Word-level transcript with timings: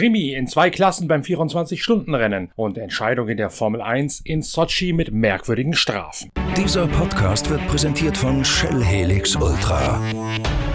Krimi 0.00 0.32
in 0.32 0.46
zwei 0.46 0.70
Klassen 0.70 1.08
beim 1.08 1.20
24-Stunden-Rennen 1.20 2.52
und 2.56 2.78
Entscheidung 2.78 3.28
in 3.28 3.36
der 3.36 3.50
Formel 3.50 3.82
1 3.82 4.22
in 4.24 4.40
Sochi 4.40 4.94
mit 4.94 5.12
merkwürdigen 5.12 5.74
Strafen. 5.74 6.30
Dieser 6.56 6.86
Podcast 6.86 7.50
wird 7.50 7.66
präsentiert 7.66 8.16
von 8.16 8.42
Shell 8.42 8.82
Helix 8.82 9.36
Ultra. 9.36 10.00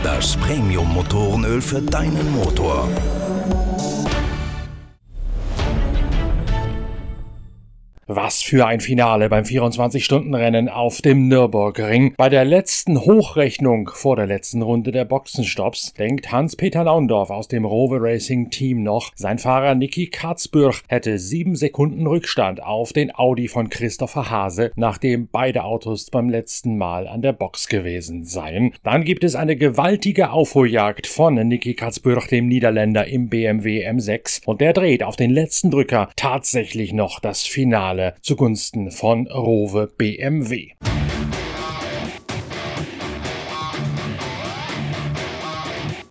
Das 0.04 0.38
Premium-Motorenöl 0.38 1.60
für 1.60 1.82
deinen 1.82 2.34
Motor. 2.34 2.88
Was 8.07 8.43
für 8.43 8.68
ein 8.68 8.82
Finale 8.82 9.29
beim 9.29 9.45
24-Stunden-Rennen 9.45 10.69
auf 10.69 11.01
dem 11.01 11.27
Nürburgring. 11.27 12.14
Bei 12.18 12.29
der 12.29 12.45
letzten 12.45 13.01
Hochrechnung 13.01 13.89
vor 13.91 14.15
der 14.15 14.28
letzten 14.28 14.61
Runde 14.61 14.91
der 14.91 15.05
Boxenstopps 15.05 15.93
denkt 15.93 16.31
Hans-Peter 16.31 16.83
Laundorf 16.83 17.31
aus 17.31 17.47
dem 17.47 17.65
Rover 17.65 17.97
Racing 18.00 18.51
Team 18.51 18.83
noch, 18.83 19.11
sein 19.15 19.39
Fahrer 19.39 19.73
Niki 19.73 20.05
Katzbürch 20.05 20.83
hätte 20.87 21.18
sieben 21.18 21.55
Sekunden 21.55 22.05
Rückstand 22.05 22.61
auf 22.61 22.93
den 22.93 23.14
Audi 23.15 23.47
von 23.47 23.71
Christopher 23.71 24.29
Hase, 24.29 24.71
nachdem 24.75 25.28
beide 25.31 25.64
Autos 25.64 26.11
beim 26.11 26.29
letzten 26.29 26.78
Mal 26.78 27.07
an 27.07 27.23
der 27.23 27.33
Box 27.33 27.67
gewesen 27.67 28.23
seien. 28.23 28.73
Dann 28.83 29.03
gibt 29.03 29.23
es 29.23 29.33
eine 29.33 29.56
gewaltige 29.56 30.29
Aufholjagd 30.29 31.07
von 31.07 31.33
Niki 31.33 31.73
Katzbürch, 31.73 32.28
dem 32.28 32.50
Niederländer 32.50 33.08
im 33.08 33.30
BMW 33.30 33.84
M6 33.90 34.45
und 34.45 34.62
der 34.62 34.73
dreht 34.73 35.02
auf 35.02 35.16
den 35.16 35.31
letzten 35.31 35.72
Drücker 35.72 36.09
tatsächlich 36.16 36.94
noch 36.94 37.19
das 37.19 37.42
Finale 37.42 37.95
Finale 37.96 38.16
zugunsten 38.22 38.92
von 38.92 39.26
Rowe 39.28 39.88
BMW. 39.88 40.74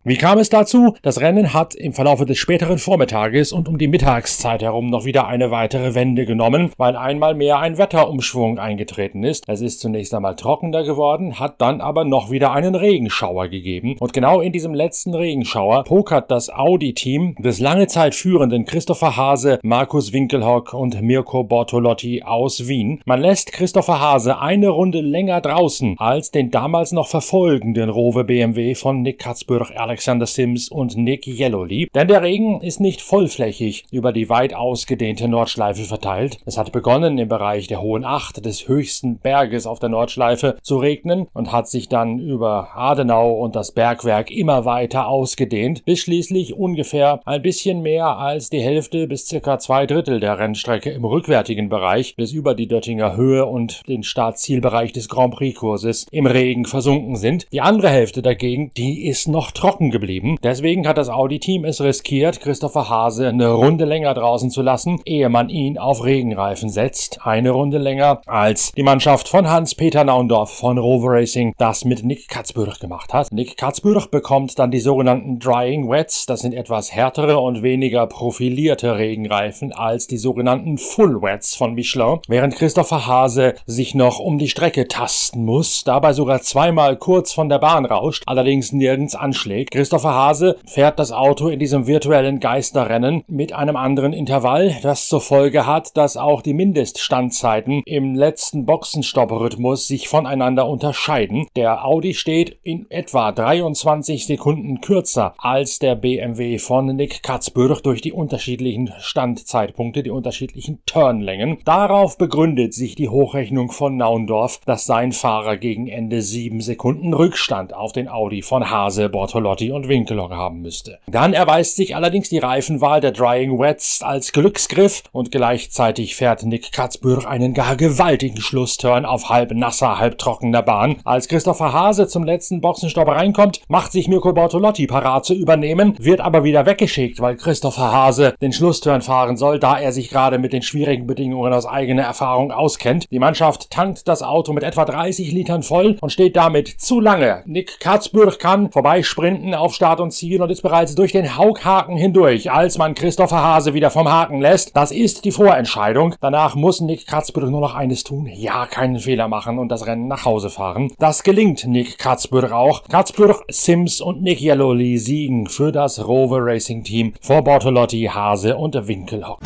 Wie 0.06 0.18
kam 0.18 0.38
es 0.38 0.50
dazu? 0.50 0.96
Das 1.00 1.22
Rennen 1.22 1.54
hat 1.54 1.74
im 1.74 1.94
Verlaufe 1.94 2.26
des 2.26 2.36
späteren 2.36 2.76
Vormittages 2.76 3.52
und 3.52 3.68
um 3.68 3.78
die 3.78 3.88
Mittagszeit 3.88 4.60
herum 4.60 4.90
noch 4.90 5.06
wieder 5.06 5.26
eine 5.28 5.50
weitere 5.50 5.94
Wende 5.94 6.26
genommen, 6.26 6.72
weil 6.76 6.94
einmal 6.94 7.34
mehr 7.34 7.58
ein 7.60 7.78
Wetterumschwung 7.78 8.58
eingetreten 8.58 9.24
ist. 9.24 9.44
Es 9.48 9.62
ist 9.62 9.80
zunächst 9.80 10.12
einmal 10.12 10.36
trockener 10.36 10.82
geworden, 10.84 11.40
hat 11.40 11.58
dann 11.62 11.80
aber 11.80 12.04
noch 12.04 12.30
wieder 12.30 12.52
einen 12.52 12.74
Regenschauer 12.74 13.48
gegeben. 13.48 13.96
Und 13.98 14.12
genau 14.12 14.42
in 14.42 14.52
diesem 14.52 14.74
letzten 14.74 15.14
Regenschauer 15.14 15.84
pokert 15.84 16.30
das 16.30 16.50
Audi-Team 16.50 17.36
des 17.38 17.58
lange 17.58 17.86
Zeit 17.86 18.14
führenden 18.14 18.66
Christopher 18.66 19.16
Hase, 19.16 19.58
Markus 19.62 20.12
Winkelhock 20.12 20.74
und 20.74 21.00
Mirko 21.00 21.44
Bortolotti 21.44 22.22
aus 22.22 22.68
Wien. 22.68 23.00
Man 23.06 23.22
lässt 23.22 23.52
Christopher 23.52 24.02
Hase 24.02 24.38
eine 24.38 24.68
Runde 24.68 25.00
länger 25.00 25.40
draußen 25.40 25.94
als 25.96 26.30
den 26.30 26.50
damals 26.50 26.92
noch 26.92 27.08
verfolgenden 27.08 27.88
Rowe 27.88 28.24
BMW 28.24 28.74
von 28.74 29.00
Nick 29.00 29.18
Katzbürch 29.18 29.70
Alexander 29.94 30.26
Sims 30.26 30.70
und 30.70 30.96
Nick 30.96 31.24
Yellowleaf, 31.28 31.88
denn 31.94 32.08
der 32.08 32.20
Regen 32.20 32.60
ist 32.62 32.80
nicht 32.80 33.00
vollflächig 33.00 33.84
über 33.92 34.12
die 34.12 34.28
weit 34.28 34.52
ausgedehnte 34.52 35.28
Nordschleife 35.28 35.84
verteilt. 35.84 36.38
Es 36.46 36.58
hat 36.58 36.72
begonnen 36.72 37.16
im 37.16 37.28
Bereich 37.28 37.68
der 37.68 37.80
Hohen 37.80 38.04
Acht 38.04 38.44
des 38.44 38.66
höchsten 38.66 39.18
Berges 39.18 39.68
auf 39.68 39.78
der 39.78 39.90
Nordschleife 39.90 40.56
zu 40.62 40.78
regnen 40.78 41.28
und 41.32 41.52
hat 41.52 41.68
sich 41.68 41.88
dann 41.88 42.18
über 42.18 42.70
Adenau 42.74 43.34
und 43.34 43.54
das 43.54 43.70
Bergwerk 43.70 44.32
immer 44.32 44.64
weiter 44.64 45.06
ausgedehnt, 45.06 45.84
bis 45.84 46.00
schließlich 46.00 46.54
ungefähr 46.54 47.20
ein 47.24 47.42
bisschen 47.42 47.80
mehr 47.80 48.18
als 48.18 48.50
die 48.50 48.62
Hälfte 48.62 49.06
bis 49.06 49.28
circa 49.28 49.60
zwei 49.60 49.86
Drittel 49.86 50.18
der 50.18 50.40
Rennstrecke 50.40 50.90
im 50.90 51.04
rückwärtigen 51.04 51.68
Bereich 51.68 52.16
bis 52.16 52.32
über 52.32 52.56
die 52.56 52.66
Döttinger 52.66 53.14
Höhe 53.14 53.46
und 53.46 53.86
den 53.86 54.02
Startzielbereich 54.02 54.92
des 54.92 55.08
Grand 55.08 55.36
Prix 55.36 55.56
Kurses 55.56 56.08
im 56.10 56.26
Regen 56.26 56.64
versunken 56.64 57.14
sind. 57.14 57.46
Die 57.52 57.60
andere 57.60 57.90
Hälfte 57.90 58.22
dagegen, 58.22 58.72
die 58.76 59.06
ist 59.06 59.28
noch 59.28 59.52
trocken 59.52 59.83
trocken 59.84 59.90
geblieben. 59.90 60.38
Deswegen 60.42 60.86
hat 60.86 60.98
das 60.98 61.08
Audi-Team 61.08 61.64
es 61.64 61.80
riskiert, 61.80 62.40
Christopher 62.40 62.88
Hase 62.88 63.28
eine 63.28 63.50
Runde 63.50 63.84
länger 63.84 64.14
draußen 64.14 64.50
zu 64.50 64.62
lassen, 64.62 65.00
ehe 65.04 65.28
man 65.28 65.48
ihn 65.48 65.78
auf 65.78 66.04
Regenreifen 66.04 66.68
setzt. 66.68 67.20
Eine 67.24 67.50
Runde 67.50 67.78
länger, 67.78 68.20
als 68.26 68.72
die 68.72 68.82
Mannschaft 68.82 69.28
von 69.28 69.48
Hans-Peter 69.48 70.04
Naundorf 70.04 70.50
von 70.50 70.78
Rover 70.78 71.12
Racing 71.12 71.54
das 71.58 71.84
mit 71.84 72.04
Nick 72.04 72.28
Katzbürch 72.28 72.78
gemacht 72.78 73.12
hat. 73.12 73.28
Nick 73.32 73.56
Katzbürch 73.56 74.06
bekommt 74.10 74.58
dann 74.58 74.70
die 74.70 74.80
sogenannten 74.80 75.38
Drying 75.38 75.88
Wets. 75.88 76.26
Das 76.26 76.40
sind 76.40 76.54
etwas 76.54 76.92
härtere 76.92 77.38
und 77.38 77.62
weniger 77.62 78.06
profilierte 78.06 78.96
Regenreifen 78.96 79.72
als 79.72 80.06
die 80.06 80.18
sogenannten 80.18 80.78
Full 80.78 81.22
Wets 81.22 81.54
von 81.54 81.74
Michelin, 81.74 82.18
während 82.28 82.56
Christopher 82.56 83.06
Hase 83.06 83.54
sich 83.66 83.94
noch 83.94 84.18
um 84.18 84.38
die 84.38 84.48
Strecke 84.48 84.88
tasten 84.88 85.44
muss, 85.44 85.84
dabei 85.84 86.12
sogar 86.12 86.40
zweimal 86.40 86.96
kurz 86.96 87.32
von 87.32 87.48
der 87.48 87.58
Bahn 87.58 87.84
rauscht, 87.84 88.24
allerdings 88.26 88.72
nirgends 88.72 89.14
anschlägt. 89.14 89.73
Christopher 89.74 90.14
Hase 90.14 90.56
fährt 90.66 91.00
das 91.00 91.10
Auto 91.10 91.48
in 91.48 91.58
diesem 91.58 91.88
virtuellen 91.88 92.38
Geisterrennen 92.38 93.24
mit 93.26 93.52
einem 93.52 93.74
anderen 93.74 94.12
Intervall, 94.12 94.76
das 94.84 95.08
zur 95.08 95.20
Folge 95.20 95.66
hat, 95.66 95.96
dass 95.96 96.16
auch 96.16 96.42
die 96.42 96.54
Mindeststandzeiten 96.54 97.82
im 97.84 98.14
letzten 98.14 98.66
Boxenstopp-Rhythmus 98.66 99.88
sich 99.88 100.06
voneinander 100.06 100.68
unterscheiden. 100.68 101.48
Der 101.56 101.84
Audi 101.84 102.14
steht 102.14 102.56
in 102.62 102.88
etwa 102.88 103.32
23 103.32 104.26
Sekunden 104.26 104.80
kürzer 104.80 105.34
als 105.38 105.80
der 105.80 105.96
BMW 105.96 106.58
von 106.58 106.86
Nick 106.94 107.24
Katzbürch 107.24 107.80
durch 107.80 108.00
die 108.00 108.12
unterschiedlichen 108.12 108.92
Standzeitpunkte, 109.00 110.04
die 110.04 110.10
unterschiedlichen 110.10 110.84
Turnlängen. 110.86 111.58
Darauf 111.64 112.16
begründet 112.16 112.74
sich 112.74 112.94
die 112.94 113.08
Hochrechnung 113.08 113.72
von 113.72 113.96
Naundorf, 113.96 114.60
dass 114.66 114.86
sein 114.86 115.10
Fahrer 115.10 115.56
gegen 115.56 115.88
Ende 115.88 116.22
sieben 116.22 116.60
Sekunden 116.60 117.12
Rückstand 117.12 117.74
auf 117.74 117.90
den 117.90 118.08
Audi 118.08 118.42
von 118.42 118.70
Hase 118.70 119.08
Bortolotti 119.08 119.63
Body 119.64 119.72
und 119.72 119.88
Winkelhock 119.88 120.32
haben 120.32 120.60
müsste. 120.60 120.98
Dann 121.06 121.32
erweist 121.32 121.76
sich 121.76 121.96
allerdings 121.96 122.28
die 122.28 122.38
Reifenwahl 122.38 123.00
der 123.00 123.12
Drying 123.12 123.58
Wets 123.58 124.02
als 124.02 124.32
Glücksgriff 124.32 125.02
und 125.12 125.30
gleichzeitig 125.30 126.16
fährt 126.16 126.42
Nick 126.44 126.72
Katzbürch 126.72 127.26
einen 127.26 127.54
gar 127.54 127.76
gewaltigen 127.76 128.40
Schlussturn 128.40 129.04
auf 129.04 129.28
halb 129.28 129.52
nasser, 129.52 129.98
halb 129.98 130.18
trockener 130.18 130.62
Bahn. 130.62 130.96
Als 131.04 131.28
Christopher 131.28 131.72
Hase 131.72 132.08
zum 132.08 132.24
letzten 132.24 132.60
Boxenstopp 132.60 133.08
reinkommt, 133.08 133.60
macht 133.68 133.92
sich 133.92 134.08
Mirko 134.08 134.32
Bortolotti 134.32 134.86
parat 134.86 135.24
zu 135.24 135.34
übernehmen, 135.34 135.94
wird 135.98 136.20
aber 136.20 136.44
wieder 136.44 136.66
weggeschickt, 136.66 137.20
weil 137.20 137.36
Christopher 137.36 137.92
Hase 137.92 138.34
den 138.42 138.52
Schlussturn 138.52 139.02
fahren 139.02 139.36
soll, 139.36 139.58
da 139.58 139.78
er 139.78 139.92
sich 139.92 140.10
gerade 140.10 140.38
mit 140.38 140.52
den 140.52 140.62
schwierigen 140.62 141.06
Bedingungen 141.06 141.52
aus 141.52 141.66
eigener 141.66 142.02
Erfahrung 142.02 142.52
auskennt. 142.52 143.06
Die 143.10 143.18
Mannschaft 143.18 143.70
tankt 143.70 144.08
das 144.08 144.22
Auto 144.22 144.52
mit 144.52 144.64
etwa 144.64 144.84
30 144.84 145.32
Litern 145.32 145.62
voll 145.62 145.96
und 146.00 146.10
steht 146.10 146.36
damit 146.36 146.68
zu 146.68 147.00
lange. 147.00 147.42
Nick 147.46 147.80
Katzbürch 147.80 148.38
kann 148.38 148.70
vorbeisprinten 148.74 149.53
auf 149.60 149.74
Start 149.74 150.00
und 150.00 150.12
Ziel 150.12 150.42
und 150.42 150.50
ist 150.50 150.62
bereits 150.62 150.94
durch 150.94 151.12
den 151.12 151.36
Haughaken 151.36 151.96
hindurch, 151.96 152.50
als 152.50 152.78
man 152.78 152.94
Christopher 152.94 153.42
Hase 153.42 153.74
wieder 153.74 153.90
vom 153.90 154.08
Haken 154.08 154.40
lässt. 154.40 154.76
Das 154.76 154.92
ist 154.92 155.24
die 155.24 155.32
Vorentscheidung. 155.32 156.14
Danach 156.20 156.54
muss 156.54 156.80
Nick 156.80 157.06
Katzbüttel 157.06 157.50
nur 157.50 157.60
noch 157.60 157.74
eines 157.74 158.04
tun. 158.04 158.28
Ja, 158.32 158.66
keinen 158.66 158.98
Fehler 158.98 159.28
machen 159.28 159.58
und 159.58 159.68
das 159.68 159.86
Rennen 159.86 160.08
nach 160.08 160.24
Hause 160.24 160.50
fahren. 160.50 160.92
Das 160.98 161.22
gelingt 161.22 161.66
Nick 161.66 161.98
Katzbüttel 161.98 162.52
auch. 162.52 162.82
Katzbüttel, 162.88 163.36
Sims 163.48 164.00
und 164.00 164.22
Nick 164.22 164.40
Yellowly 164.40 164.98
siegen 164.98 165.46
für 165.46 165.72
das 165.72 166.06
Rover 166.06 166.38
Racing 166.40 166.84
Team 166.84 167.14
vor 167.20 167.42
Bortolotti, 167.42 168.10
Hase 168.12 168.56
und 168.56 168.74
Winkelhock. 168.86 169.40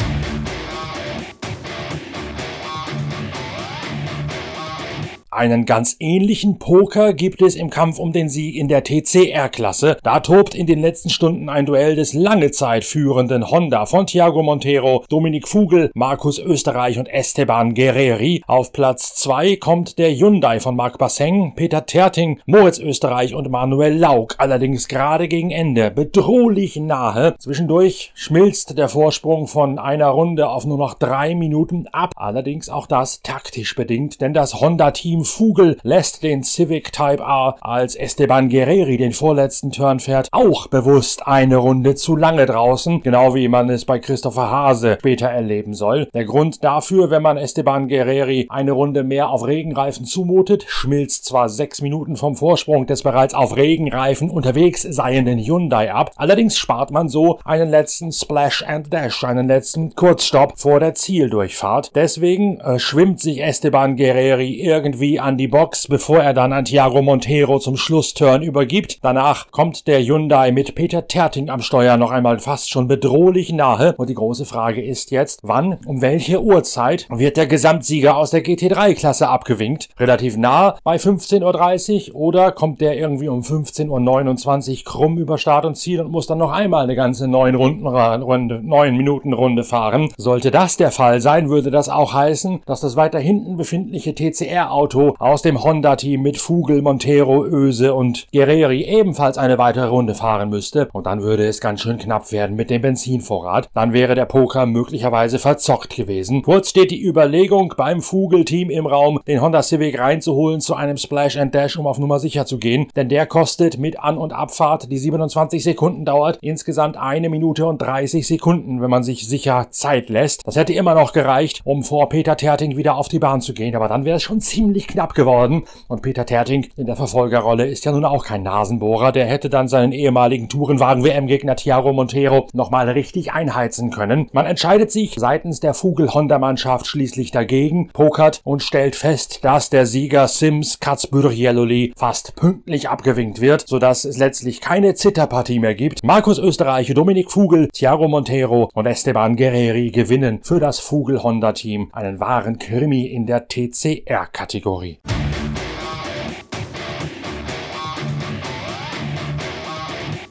Einen 5.30 5.66
ganz 5.66 5.96
ähnlichen 6.00 6.58
Poker 6.58 7.12
gibt 7.12 7.42
es 7.42 7.54
im 7.54 7.68
Kampf 7.68 7.98
um 7.98 8.12
den 8.12 8.30
Sieg 8.30 8.56
in 8.56 8.66
der 8.66 8.82
TCR-Klasse. 8.82 9.98
Da 10.02 10.20
tobt 10.20 10.54
in 10.54 10.66
den 10.66 10.80
letzten 10.80 11.10
Stunden 11.10 11.50
ein 11.50 11.66
Duell 11.66 11.96
des 11.96 12.14
lange 12.14 12.50
Zeit 12.50 12.82
führenden 12.82 13.50
Honda 13.50 13.84
von 13.84 14.06
Thiago 14.06 14.42
Montero, 14.42 15.04
Dominik 15.10 15.46
Fugel, 15.46 15.90
Markus 15.92 16.38
Österreich 16.38 16.98
und 16.98 17.08
Esteban 17.08 17.74
Guerreri. 17.74 18.42
Auf 18.46 18.72
Platz 18.72 19.16
zwei 19.16 19.56
kommt 19.56 19.98
der 19.98 20.16
Hyundai 20.16 20.60
von 20.60 20.74
Marc 20.74 20.96
Basseng, 20.96 21.52
Peter 21.54 21.84
Terting, 21.84 22.40
Moritz 22.46 22.78
Österreich 22.78 23.34
und 23.34 23.50
Manuel 23.50 23.98
Lauk. 23.98 24.34
Allerdings 24.38 24.88
gerade 24.88 25.28
gegen 25.28 25.50
Ende 25.50 25.90
bedrohlich 25.90 26.76
nahe. 26.76 27.34
Zwischendurch 27.38 28.12
schmilzt 28.14 28.78
der 28.78 28.88
Vorsprung 28.88 29.46
von 29.46 29.78
einer 29.78 30.08
Runde 30.08 30.48
auf 30.48 30.64
nur 30.64 30.78
noch 30.78 30.94
drei 30.94 31.34
Minuten 31.34 31.86
ab. 31.88 32.12
Allerdings 32.16 32.70
auch 32.70 32.86
das 32.86 33.20
taktisch 33.20 33.74
bedingt, 33.74 34.22
denn 34.22 34.32
das 34.32 34.58
Honda-Team 34.58 35.17
Vogel 35.24 35.78
lässt 35.82 36.22
den 36.22 36.42
Civic 36.42 36.92
Type 36.92 37.22
R, 37.22 37.56
als 37.60 37.94
Esteban 37.94 38.48
Guerreri 38.48 38.96
den 38.96 39.12
vorletzten 39.12 39.70
Turn 39.70 40.00
fährt, 40.00 40.28
auch 40.32 40.66
bewusst 40.66 41.26
eine 41.26 41.56
Runde 41.56 41.94
zu 41.94 42.16
lange 42.16 42.46
draußen, 42.46 43.02
genau 43.02 43.34
wie 43.34 43.48
man 43.48 43.70
es 43.70 43.84
bei 43.84 43.98
Christopher 43.98 44.50
Hase 44.50 44.96
später 44.98 45.28
erleben 45.28 45.74
soll. 45.74 46.08
Der 46.14 46.24
Grund 46.24 46.64
dafür, 46.64 47.10
wenn 47.10 47.22
man 47.22 47.36
Esteban 47.36 47.88
Guerreri 47.88 48.46
eine 48.48 48.72
Runde 48.72 49.04
mehr 49.04 49.30
auf 49.30 49.46
Regenreifen 49.46 50.04
zumutet, 50.04 50.64
schmilzt 50.66 51.24
zwar 51.24 51.48
sechs 51.48 51.80
Minuten 51.80 52.16
vom 52.16 52.36
Vorsprung 52.36 52.86
des 52.86 53.02
bereits 53.02 53.34
auf 53.34 53.56
Regenreifen 53.56 54.30
unterwegs 54.30 54.82
seienden 54.82 55.38
Hyundai 55.38 55.92
ab, 55.92 56.12
allerdings 56.16 56.58
spart 56.58 56.90
man 56.90 57.08
so 57.08 57.38
einen 57.44 57.70
letzten 57.70 58.12
Splash 58.12 58.62
and 58.62 58.92
Dash, 58.92 59.24
einen 59.24 59.48
letzten 59.48 59.94
Kurzstopp 59.94 60.58
vor 60.58 60.80
der 60.80 60.94
Zieldurchfahrt. 60.94 61.92
Deswegen 61.94 62.60
äh, 62.60 62.78
schwimmt 62.78 63.20
sich 63.20 63.42
Esteban 63.42 63.96
Guerreri 63.96 64.60
irgendwie 64.60 65.07
Guerrieri 65.08 65.18
an 65.18 65.36
die 65.38 65.48
Box, 65.48 65.88
bevor 65.88 66.18
er 66.18 66.34
dann 66.34 66.52
an 66.52 66.64
Thiago 66.64 67.00
Montero 67.02 67.58
zum 67.58 67.76
Schlussturn 67.76 68.42
übergibt. 68.42 68.98
Danach 69.02 69.50
kommt 69.50 69.86
der 69.86 70.02
Hyundai 70.02 70.52
mit 70.52 70.74
Peter 70.74 71.06
Terting 71.06 71.48
am 71.48 71.62
Steuer 71.62 71.96
noch 71.96 72.10
einmal 72.10 72.38
fast 72.38 72.70
schon 72.70 72.88
bedrohlich 72.88 73.52
nahe. 73.52 73.94
Und 73.96 74.10
die 74.10 74.14
große 74.14 74.44
Frage 74.44 74.82
ist 74.82 75.10
jetzt, 75.10 75.40
wann, 75.42 75.78
um 75.86 76.02
welche 76.02 76.42
Uhrzeit 76.42 77.06
wird 77.10 77.36
der 77.36 77.46
Gesamtsieger 77.46 78.16
aus 78.16 78.30
der 78.30 78.44
GT3-Klasse 78.44 79.28
abgewinkt? 79.28 79.88
Relativ 79.98 80.36
nah 80.36 80.76
bei 80.84 80.96
15.30 80.96 82.12
Uhr 82.12 82.16
oder 82.16 82.52
kommt 82.52 82.80
der 82.80 82.96
irgendwie 82.96 83.28
um 83.28 83.40
15.29 83.40 84.78
Uhr 84.78 84.84
krumm 84.84 85.18
über 85.18 85.38
Start 85.38 85.64
und 85.64 85.76
Ziel 85.76 86.00
und 86.00 86.10
muss 86.10 86.26
dann 86.26 86.38
noch 86.38 86.52
einmal 86.52 86.84
eine 86.84 86.96
ganze 86.96 87.28
neun 87.28 87.54
Runden 87.54 87.86
Runde, 87.86 88.60
neun 88.62 88.96
Minuten 88.96 89.32
Runde 89.32 89.64
fahren? 89.64 90.08
Sollte 90.16 90.50
das 90.50 90.76
der 90.76 90.90
Fall 90.90 91.20
sein, 91.20 91.48
würde 91.48 91.70
das 91.70 91.88
auch 91.88 92.12
heißen, 92.12 92.60
dass 92.66 92.80
das 92.80 92.96
weiter 92.96 93.18
hinten 93.18 93.56
befindliche 93.56 94.14
TCR-Auto 94.14 94.97
aus 95.18 95.42
dem 95.42 95.62
Honda-Team 95.62 96.22
mit 96.22 96.38
Fugel, 96.38 96.82
Montero, 96.82 97.44
Öse 97.44 97.94
und 97.94 98.26
Guerreri 98.32 98.82
ebenfalls 98.84 99.38
eine 99.38 99.58
weitere 99.58 99.86
Runde 99.86 100.14
fahren 100.14 100.50
müsste. 100.50 100.88
Und 100.92 101.06
dann 101.06 101.22
würde 101.22 101.46
es 101.46 101.60
ganz 101.60 101.80
schön 101.80 101.98
knapp 101.98 102.32
werden 102.32 102.56
mit 102.56 102.70
dem 102.70 102.82
Benzinvorrat. 102.82 103.68
Dann 103.74 103.92
wäre 103.92 104.14
der 104.14 104.26
Poker 104.26 104.66
möglicherweise 104.66 105.38
verzockt 105.38 105.94
gewesen. 105.94 106.42
Kurz 106.42 106.70
steht 106.70 106.90
die 106.90 107.02
Überlegung 107.02 107.74
beim 107.76 108.02
Fugel-Team 108.02 108.70
im 108.70 108.86
Raum, 108.86 109.20
den 109.26 109.40
Honda 109.40 109.62
Civic 109.62 109.98
reinzuholen 109.98 110.60
zu 110.60 110.74
einem 110.74 110.96
Splash 110.96 111.36
and 111.36 111.54
Dash, 111.54 111.76
um 111.76 111.86
auf 111.86 111.98
Nummer 111.98 112.18
sicher 112.18 112.46
zu 112.46 112.58
gehen. 112.58 112.88
Denn 112.96 113.08
der 113.08 113.26
kostet 113.26 113.78
mit 113.78 114.00
An- 114.00 114.18
und 114.18 114.32
Abfahrt, 114.32 114.90
die 114.90 114.98
27 114.98 115.62
Sekunden 115.62 116.04
dauert, 116.04 116.38
insgesamt 116.42 116.96
eine 116.96 117.28
Minute 117.28 117.66
und 117.66 117.78
30 117.80 118.26
Sekunden, 118.26 118.80
wenn 118.80 118.90
man 118.90 119.02
sich 119.02 119.28
sicher 119.28 119.68
Zeit 119.70 120.08
lässt. 120.08 120.46
Das 120.46 120.56
hätte 120.56 120.72
immer 120.72 120.94
noch 120.94 121.12
gereicht, 121.12 121.60
um 121.64 121.82
vor 121.84 122.08
Peter 122.08 122.36
Terting 122.36 122.76
wieder 122.76 122.96
auf 122.96 123.08
die 123.08 123.18
Bahn 123.18 123.40
zu 123.40 123.54
gehen, 123.54 123.76
aber 123.76 123.88
dann 123.88 124.04
wäre 124.04 124.16
es 124.16 124.22
schon 124.22 124.40
ziemlich 124.40 124.87
knapp 124.88 125.14
geworden. 125.14 125.64
Und 125.86 126.02
Peter 126.02 126.26
Terting 126.26 126.66
in 126.76 126.86
der 126.86 126.96
Verfolgerrolle 126.96 127.66
ist 127.66 127.84
ja 127.84 127.92
nun 127.92 128.04
auch 128.04 128.24
kein 128.24 128.42
Nasenbohrer. 128.42 129.12
Der 129.12 129.26
hätte 129.26 129.48
dann 129.50 129.68
seinen 129.68 129.92
ehemaligen 129.92 130.48
Tourenwagen-WM-Gegner 130.48 131.56
Thiago 131.56 131.92
Montero 131.92 132.48
nochmal 132.52 132.88
richtig 132.88 133.32
einheizen 133.32 133.90
können. 133.90 134.28
Man 134.32 134.46
entscheidet 134.46 134.90
sich 134.90 135.14
seitens 135.16 135.60
der 135.60 135.74
Fugel-Honda-Mannschaft 135.74 136.86
schließlich 136.86 137.30
dagegen, 137.30 137.90
pokert 137.92 138.40
und 138.44 138.62
stellt 138.62 138.96
fest, 138.96 139.44
dass 139.44 139.70
der 139.70 139.86
Sieger 139.86 140.26
Sims 140.28 140.80
Katzbürjelloli 140.80 141.92
fast 141.96 142.34
pünktlich 142.36 142.88
abgewinkt 142.88 143.40
wird, 143.40 143.68
sodass 143.68 144.04
es 144.04 144.18
letztlich 144.18 144.60
keine 144.60 144.94
Zitterpartie 144.94 145.58
mehr 145.58 145.74
gibt. 145.74 146.02
Markus 146.02 146.38
Österreich, 146.38 146.92
Dominik 146.94 147.30
Fugel, 147.30 147.68
Thiago 147.68 148.08
Montero 148.08 148.70
und 148.74 148.86
Esteban 148.86 149.36
Guerreri 149.36 149.90
gewinnen 149.90 150.40
für 150.42 150.60
das 150.60 150.80
Fugel-Honda-Team 150.80 151.90
einen 151.92 152.20
wahren 152.20 152.58
Krimi 152.58 153.06
in 153.06 153.26
der 153.26 153.48
TCR-Kategorie. 153.48 154.77
Henri. 154.78 155.17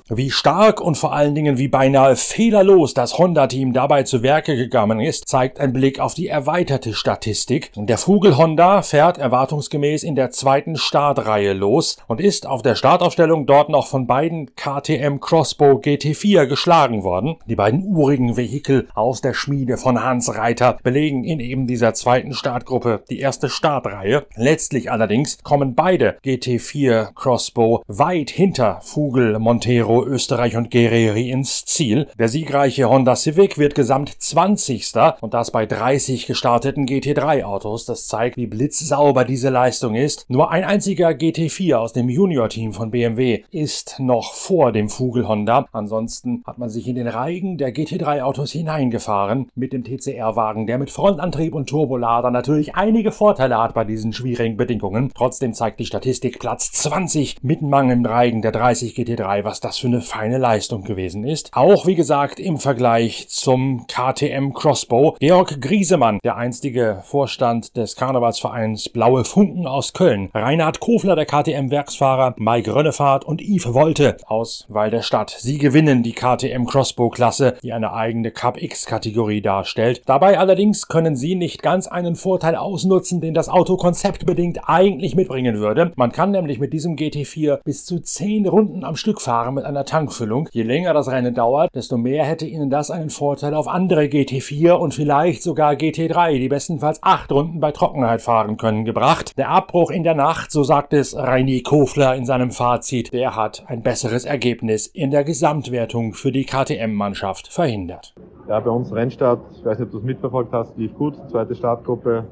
Wie 0.10 0.32
stark 0.32 0.80
und 0.80 0.96
vor 0.96 1.12
allen 1.12 1.36
Dingen 1.36 1.58
wie 1.58 1.68
beinahe 1.68 2.16
fehlerlos 2.16 2.94
das 2.94 3.18
Honda-Team 3.18 3.74
dabei 3.74 4.04
zu 4.04 4.24
Werke 4.24 4.56
gegangen 4.56 5.02
ist, 5.02 5.28
zeigt 5.28 5.60
ein 5.60 5.74
Blick 5.74 6.00
auf 6.00 6.14
die 6.14 6.28
erweiterte 6.28 6.94
Statistik. 6.94 7.72
Der 7.76 7.98
Vogel 7.98 8.38
Honda 8.38 8.84
fährt 8.84 9.18
erwartungsgemäß 9.18 10.04
in 10.04 10.16
der 10.16 10.32
zweiten 10.32 10.78
Startreihe 10.78 11.52
los 11.52 11.98
und 12.08 12.22
ist 12.22 12.48
auf 12.48 12.62
der 12.62 12.76
Startaufstellung 12.76 13.48
dort 13.48 13.68
noch 13.68 13.88
von 13.88 14.08
beiden 14.08 14.56
KTM 14.56 15.20
Crossbow 15.20 15.82
GT4 15.82 16.46
geschlagen 16.46 17.04
worden. 17.04 17.36
Die 17.46 17.58
beiden 17.58 17.84
urigen 17.84 18.38
Vehikel 18.38 18.88
aus 18.96 19.20
der 19.20 19.34
Schmiede 19.34 19.76
von 19.76 20.02
Hans 20.02 20.34
Reiter 20.34 20.78
belegen 20.84 21.26
in 21.26 21.42
eben 21.42 21.68
dieser 21.68 21.94
zweiten 21.94 22.34
Startgruppe 22.34 23.04
die 23.10 23.20
erste 23.20 23.50
Startreihe. 23.50 24.26
Letztlich 24.36 24.90
allerdings 24.90 25.38
kommen 25.44 25.76
beide 25.76 26.18
GT4 26.24 27.14
Crossbow 27.14 27.84
weit 27.88 28.30
hinter 28.30 28.80
Vogel 28.82 29.38
Montero 29.38 29.97
Österreich 30.06 30.56
und 30.58 30.72
Guerreri 30.72 31.32
ins 31.32 31.66
Ziel. 31.66 32.08
Der 32.20 32.28
siegreiche 32.28 32.90
Honda 32.90 33.16
Civic 33.16 33.58
wird 33.58 33.76
gesamt 33.76 34.10
20. 34.22 34.94
und 35.22 35.34
das 35.34 35.52
bei 35.52 35.66
30 35.66 36.28
gestarteten 36.28 36.86
GT3 36.86 37.44
Autos. 37.44 37.86
Das 37.86 38.08
zeigt, 38.08 38.38
wie 38.38 38.48
blitzsauber 38.48 39.26
diese 39.26 39.50
Leistung 39.50 39.96
ist. 39.96 40.26
Nur 40.30 40.52
ein 40.52 40.64
einziger 40.64 41.10
GT4 41.10 41.76
aus 41.76 41.94
dem 41.94 42.10
Junior-Team 42.10 42.74
von 42.74 42.92
BMW 42.92 43.44
ist 43.52 44.00
noch 44.00 44.34
vor 44.34 44.72
dem 44.72 44.90
Vogel 44.90 45.28
Honda. 45.28 45.68
Ansonsten 45.72 46.44
hat 46.46 46.58
man 46.58 46.70
sich 46.70 46.88
in 46.88 46.96
den 46.96 47.08
Reigen 47.08 47.58
der 47.58 47.74
GT3 47.74 48.22
Autos 48.22 48.52
hineingefahren 48.52 49.50
mit 49.56 49.74
dem 49.74 49.84
TCR-Wagen, 49.84 50.68
der 50.68 50.78
mit 50.78 50.92
Frontantrieb 50.92 51.56
und 51.56 51.70
Turbolader 51.70 52.32
natürlich 52.32 52.76
einige 52.76 53.12
Vorteile 53.12 53.58
hat 53.58 53.74
bei 53.74 53.84
diesen 53.84 54.14
schwierigen 54.14 54.58
Bedingungen. 54.58 55.12
Trotzdem 55.16 55.54
zeigt 55.54 55.80
die 55.80 55.86
Statistik 55.86 56.40
Platz 56.40 56.72
20 56.72 57.38
mittenmang 57.42 57.90
im 57.90 58.06
Reigen 58.06 58.42
der 58.42 58.52
30 58.52 58.96
GT3, 58.96 59.44
was 59.44 59.60
das 59.60 59.78
für 59.78 59.87
eine 59.88 60.02
feine 60.02 60.38
Leistung 60.38 60.84
gewesen 60.84 61.24
ist. 61.24 61.50
Auch 61.54 61.88
wie 61.88 61.96
gesagt 61.96 62.40
im 62.40 62.58
Vergleich 62.58 63.28
zum 63.30 63.88
KTM 63.88 64.54
Crossbow. 64.54 65.16
Georg 65.20 65.62
Griesemann, 65.62 66.20
der 66.24 66.36
einstige 66.36 67.02
Vorstand 67.04 67.76
des 67.78 67.96
Karnevalsvereins 67.96 68.90
Blaue 68.90 69.24
Funken 69.24 69.66
aus 69.66 69.94
Köln. 69.94 70.30
Reinhard 70.34 70.80
Kofler, 70.80 71.16
der 71.16 71.26
KTM-Werksfahrer. 71.26 72.36
Mike 72.38 72.74
Rönnefahrt 72.74 73.26
und 73.26 73.42
Yves 73.42 73.74
Wolte 73.74 74.18
aus 74.28 74.66
Weil 74.68 74.92
der 74.92 75.02
Stadt. 75.02 75.36
Sie 75.40 75.58
gewinnen 75.58 76.04
die 76.04 76.14
KTM 76.14 76.66
Crossbow-Klasse, 76.66 77.58
die 77.64 77.74
eine 77.74 77.94
eigene 77.94 78.32
Cup 78.32 78.62
X-Kategorie 78.62 79.42
darstellt. 79.42 80.04
Dabei 80.06 80.38
allerdings 80.40 80.88
können 80.88 81.16
sie 81.16 81.36
nicht 81.36 81.64
ganz 81.64 81.88
einen 81.88 82.16
Vorteil 82.16 82.56
ausnutzen, 82.56 83.22
den 83.22 83.34
das 83.34 83.50
Auto 83.50 83.78
konzeptbedingt 83.78 84.60
eigentlich 84.68 85.16
mitbringen 85.16 85.60
würde. 85.60 85.92
Man 85.96 86.12
kann 86.12 86.32
nämlich 86.32 86.60
mit 86.60 86.74
diesem 86.74 86.96
GT4 86.96 87.60
bis 87.64 87.86
zu 87.86 88.00
10 88.00 88.48
Runden 88.48 88.84
am 88.84 88.96
Stück 88.96 89.22
fahren 89.22 89.56
mit 89.56 89.66
einer 89.66 89.77
Tankfüllung. 89.86 90.50
Je 90.52 90.64
länger 90.64 90.94
das 90.94 91.10
Rennen 91.10 91.34
dauert, 91.34 91.74
desto 91.76 91.98
mehr 91.98 92.26
hätte 92.26 92.46
Ihnen 92.46 92.70
das 92.70 92.92
einen 92.92 93.10
Vorteil 93.10 93.54
auf 93.54 93.68
andere 93.68 94.04
GT4 94.04 94.74
und 94.74 94.94
vielleicht 94.94 95.44
sogar 95.44 95.74
GT3, 95.74 96.38
die 96.38 96.50
bestenfalls 96.50 97.02
acht 97.02 97.32
Runden 97.32 97.60
bei 97.60 97.72
Trockenheit 97.72 98.22
fahren 98.22 98.58
können, 98.58 98.86
gebracht. 98.86 99.38
Der 99.38 99.50
Abbruch 99.50 99.92
in 99.92 100.04
der 100.04 100.16
Nacht, 100.16 100.52
so 100.52 100.64
sagt 100.64 100.94
es 100.94 101.16
Reini 101.16 101.62
Kofler 101.62 102.16
in 102.16 102.26
seinem 102.26 102.52
Fazit, 102.52 103.14
der 103.14 103.36
hat 103.36 103.64
ein 103.68 103.82
besseres 103.82 104.26
Ergebnis 104.26 104.88
in 104.88 105.12
der 105.12 105.24
Gesamtwertung 105.24 106.14
für 106.14 106.32
die 106.32 106.46
KTM-Mannschaft 106.46 107.48
verhindert. 107.48 108.14
Ja, 108.48 108.60
bei 108.60 108.70
uns 108.70 108.94
Rennstart, 108.94 109.42
ich 109.58 109.66
weiß 109.66 109.80
nicht, 109.80 109.88
ob 109.88 109.92
du 109.92 109.98
es 109.98 110.04
mitverfolgt 110.04 110.54
hast, 110.54 110.78
lief 110.78 110.94
gut. 110.96 111.16
Zweite 111.30 111.54
Startgruppe, 111.54 112.26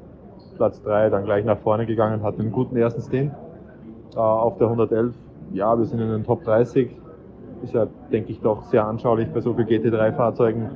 Platz 0.55 0.81
3, 0.83 1.09
dann 1.09 1.25
gleich 1.25 1.43
nach 1.43 1.59
vorne 1.59 1.85
gegangen, 1.85 2.23
hat 2.23 2.39
einen 2.39 2.51
guten 2.51 2.77
ersten 2.77 3.01
Stint 3.01 3.33
äh, 4.15 4.19
auf 4.19 4.57
der 4.57 4.67
111. 4.67 5.13
Ja, 5.53 5.77
wir 5.77 5.85
sind 5.85 5.99
in 5.99 6.09
den 6.09 6.23
Top 6.23 6.43
30, 6.43 6.89
ist 7.65 7.73
ja, 7.73 7.87
denke 8.11 8.31
ich, 8.31 8.39
doch 8.39 8.63
sehr 8.65 8.85
anschaulich 8.85 9.29
bei 9.31 9.41
so 9.41 9.53
vielen 9.53 9.67
GT3-Fahrzeugen. 9.67 10.69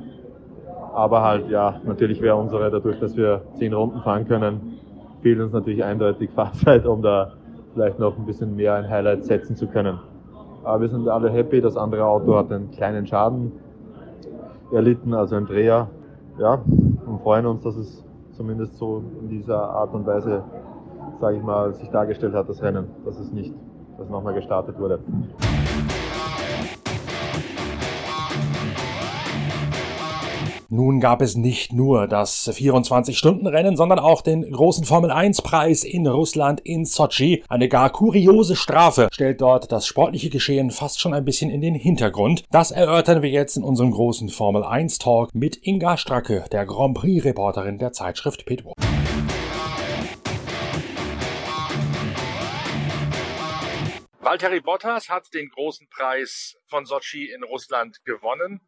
Aber 0.94 1.22
halt, 1.22 1.48
ja, 1.48 1.80
natürlich 1.84 2.20
wäre 2.20 2.36
unsere, 2.36 2.70
dadurch, 2.70 2.98
dass 2.98 3.16
wir 3.16 3.42
zehn 3.54 3.72
Runden 3.72 4.00
fahren 4.02 4.26
können, 4.26 4.78
fehlt 5.22 5.40
uns 5.40 5.52
natürlich 5.52 5.84
eindeutig 5.84 6.30
Fahrzeit, 6.34 6.86
um 6.86 7.02
da 7.02 7.32
vielleicht 7.74 7.98
noch 7.98 8.18
ein 8.18 8.26
bisschen 8.26 8.56
mehr 8.56 8.74
ein 8.74 8.88
Highlight 8.88 9.24
setzen 9.24 9.56
zu 9.56 9.66
können. 9.68 9.98
Aber 10.64 10.82
wir 10.82 10.88
sind 10.88 11.08
alle 11.08 11.30
happy. 11.30 11.60
Das 11.60 11.76
andere 11.76 12.04
Auto 12.04 12.36
hat 12.36 12.52
einen 12.52 12.70
kleinen 12.70 13.06
Schaden 13.06 13.52
erlitten, 14.72 15.14
also 15.14 15.36
ein 15.36 15.46
Dreher. 15.46 15.88
Ja, 16.38 16.60
und 17.06 17.20
freuen 17.22 17.46
uns, 17.46 17.62
dass 17.62 17.76
es 17.76 18.04
zumindest 18.32 18.76
so 18.78 19.02
in 19.20 19.28
dieser 19.28 19.62
Art 19.62 19.92
und 19.94 20.06
Weise, 20.06 20.42
sage 21.20 21.36
ich 21.36 21.42
mal, 21.42 21.74
sich 21.74 21.90
dargestellt 21.90 22.34
hat, 22.34 22.48
das 22.48 22.62
Rennen, 22.62 22.86
dass 23.04 23.18
es 23.18 23.32
nicht, 23.32 23.54
dass 23.98 24.08
nochmal 24.08 24.34
gestartet 24.34 24.78
wurde. 24.78 24.98
Nun 30.72 31.00
gab 31.00 31.20
es 31.20 31.34
nicht 31.34 31.72
nur 31.72 32.06
das 32.06 32.48
24-Stunden-Rennen, 32.48 33.76
sondern 33.76 33.98
auch 33.98 34.22
den 34.22 34.48
großen 34.48 34.84
Formel-1-Preis 34.84 35.82
in 35.82 36.06
Russland 36.06 36.60
in 36.60 36.84
Sochi. 36.84 37.42
Eine 37.48 37.68
gar 37.68 37.90
kuriose 37.90 38.54
Strafe 38.54 39.08
stellt 39.10 39.40
dort 39.40 39.72
das 39.72 39.84
sportliche 39.84 40.30
Geschehen 40.30 40.70
fast 40.70 41.00
schon 41.00 41.12
ein 41.12 41.24
bisschen 41.24 41.50
in 41.50 41.60
den 41.60 41.74
Hintergrund. 41.74 42.44
Das 42.52 42.70
erörtern 42.70 43.20
wir 43.20 43.30
jetzt 43.30 43.56
in 43.56 43.64
unserem 43.64 43.90
großen 43.90 44.28
Formel-1-Talk 44.28 45.34
mit 45.34 45.58
Inga 45.60 45.96
Stracke, 45.96 46.44
der 46.52 46.66
Grand 46.66 46.96
Prix-Reporterin 46.96 47.78
der 47.78 47.90
Zeitschrift 47.90 48.46
Pitbull. 48.46 48.74
Valtteri 54.20 54.60
Bottas 54.60 55.08
hat 55.08 55.34
den 55.34 55.48
großen 55.48 55.88
Preis 55.88 56.56
von 56.66 56.86
Sochi 56.86 57.28
in 57.34 57.42
Russland 57.42 58.04
gewonnen 58.04 58.60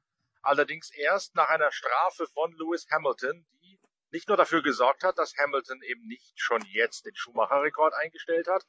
allerdings 0.42 0.90
erst 0.90 1.34
nach 1.34 1.48
einer 1.48 1.72
Strafe 1.72 2.26
von 2.34 2.52
Lewis 2.52 2.86
Hamilton, 2.90 3.46
die 3.62 3.80
nicht 4.10 4.28
nur 4.28 4.36
dafür 4.36 4.62
gesorgt 4.62 5.04
hat, 5.04 5.18
dass 5.18 5.34
Hamilton 5.38 5.80
eben 5.82 6.06
nicht 6.06 6.32
schon 6.36 6.62
jetzt 6.66 7.06
den 7.06 7.14
Schumacher-Rekord 7.14 7.94
eingestellt 7.94 8.46
hat, 8.48 8.64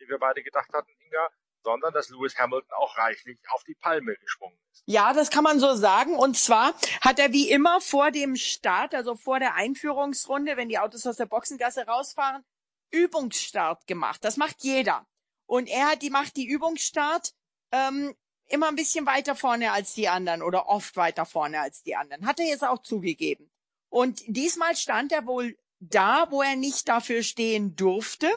den 0.00 0.08
wir 0.08 0.18
beide 0.18 0.42
gedacht 0.42 0.72
hatten, 0.72 0.90
Inga, 0.98 1.28
sondern 1.62 1.92
dass 1.92 2.08
Lewis 2.10 2.38
Hamilton 2.38 2.72
auch 2.72 2.96
reichlich 2.96 3.38
auf 3.50 3.64
die 3.64 3.74
Palme 3.74 4.14
gesprungen 4.16 4.58
ist. 4.72 4.84
Ja, 4.86 5.12
das 5.12 5.30
kann 5.30 5.44
man 5.44 5.58
so 5.58 5.74
sagen. 5.74 6.14
Und 6.16 6.36
zwar 6.38 6.74
hat 7.00 7.18
er 7.18 7.32
wie 7.32 7.50
immer 7.50 7.80
vor 7.80 8.10
dem 8.10 8.36
Start, 8.36 8.94
also 8.94 9.16
vor 9.16 9.40
der 9.40 9.54
Einführungsrunde, 9.54 10.56
wenn 10.56 10.68
die 10.68 10.78
Autos 10.78 11.06
aus 11.06 11.16
der 11.16 11.26
Boxengasse 11.26 11.86
rausfahren, 11.86 12.44
Übungsstart 12.90 13.86
gemacht. 13.86 14.24
Das 14.24 14.36
macht 14.36 14.62
jeder. 14.62 15.06
Und 15.46 15.68
er 15.68 15.90
hat 15.90 16.02
die 16.02 16.10
macht 16.10 16.36
die 16.36 16.46
Übungsstart 16.46 17.32
ähm, 17.72 18.14
immer 18.48 18.68
ein 18.68 18.76
bisschen 18.76 19.06
weiter 19.06 19.34
vorne 19.34 19.72
als 19.72 19.94
die 19.94 20.08
anderen 20.08 20.42
oder 20.42 20.68
oft 20.68 20.96
weiter 20.96 21.26
vorne 21.26 21.60
als 21.60 21.82
die 21.82 21.96
anderen. 21.96 22.26
Hat 22.26 22.40
er 22.40 22.46
jetzt 22.46 22.64
auch 22.64 22.82
zugegeben. 22.82 23.50
Und 23.88 24.22
diesmal 24.26 24.76
stand 24.76 25.12
er 25.12 25.26
wohl 25.26 25.56
da, 25.80 26.30
wo 26.30 26.42
er 26.42 26.56
nicht 26.56 26.88
dafür 26.88 27.22
stehen 27.22 27.76
durfte. 27.76 28.28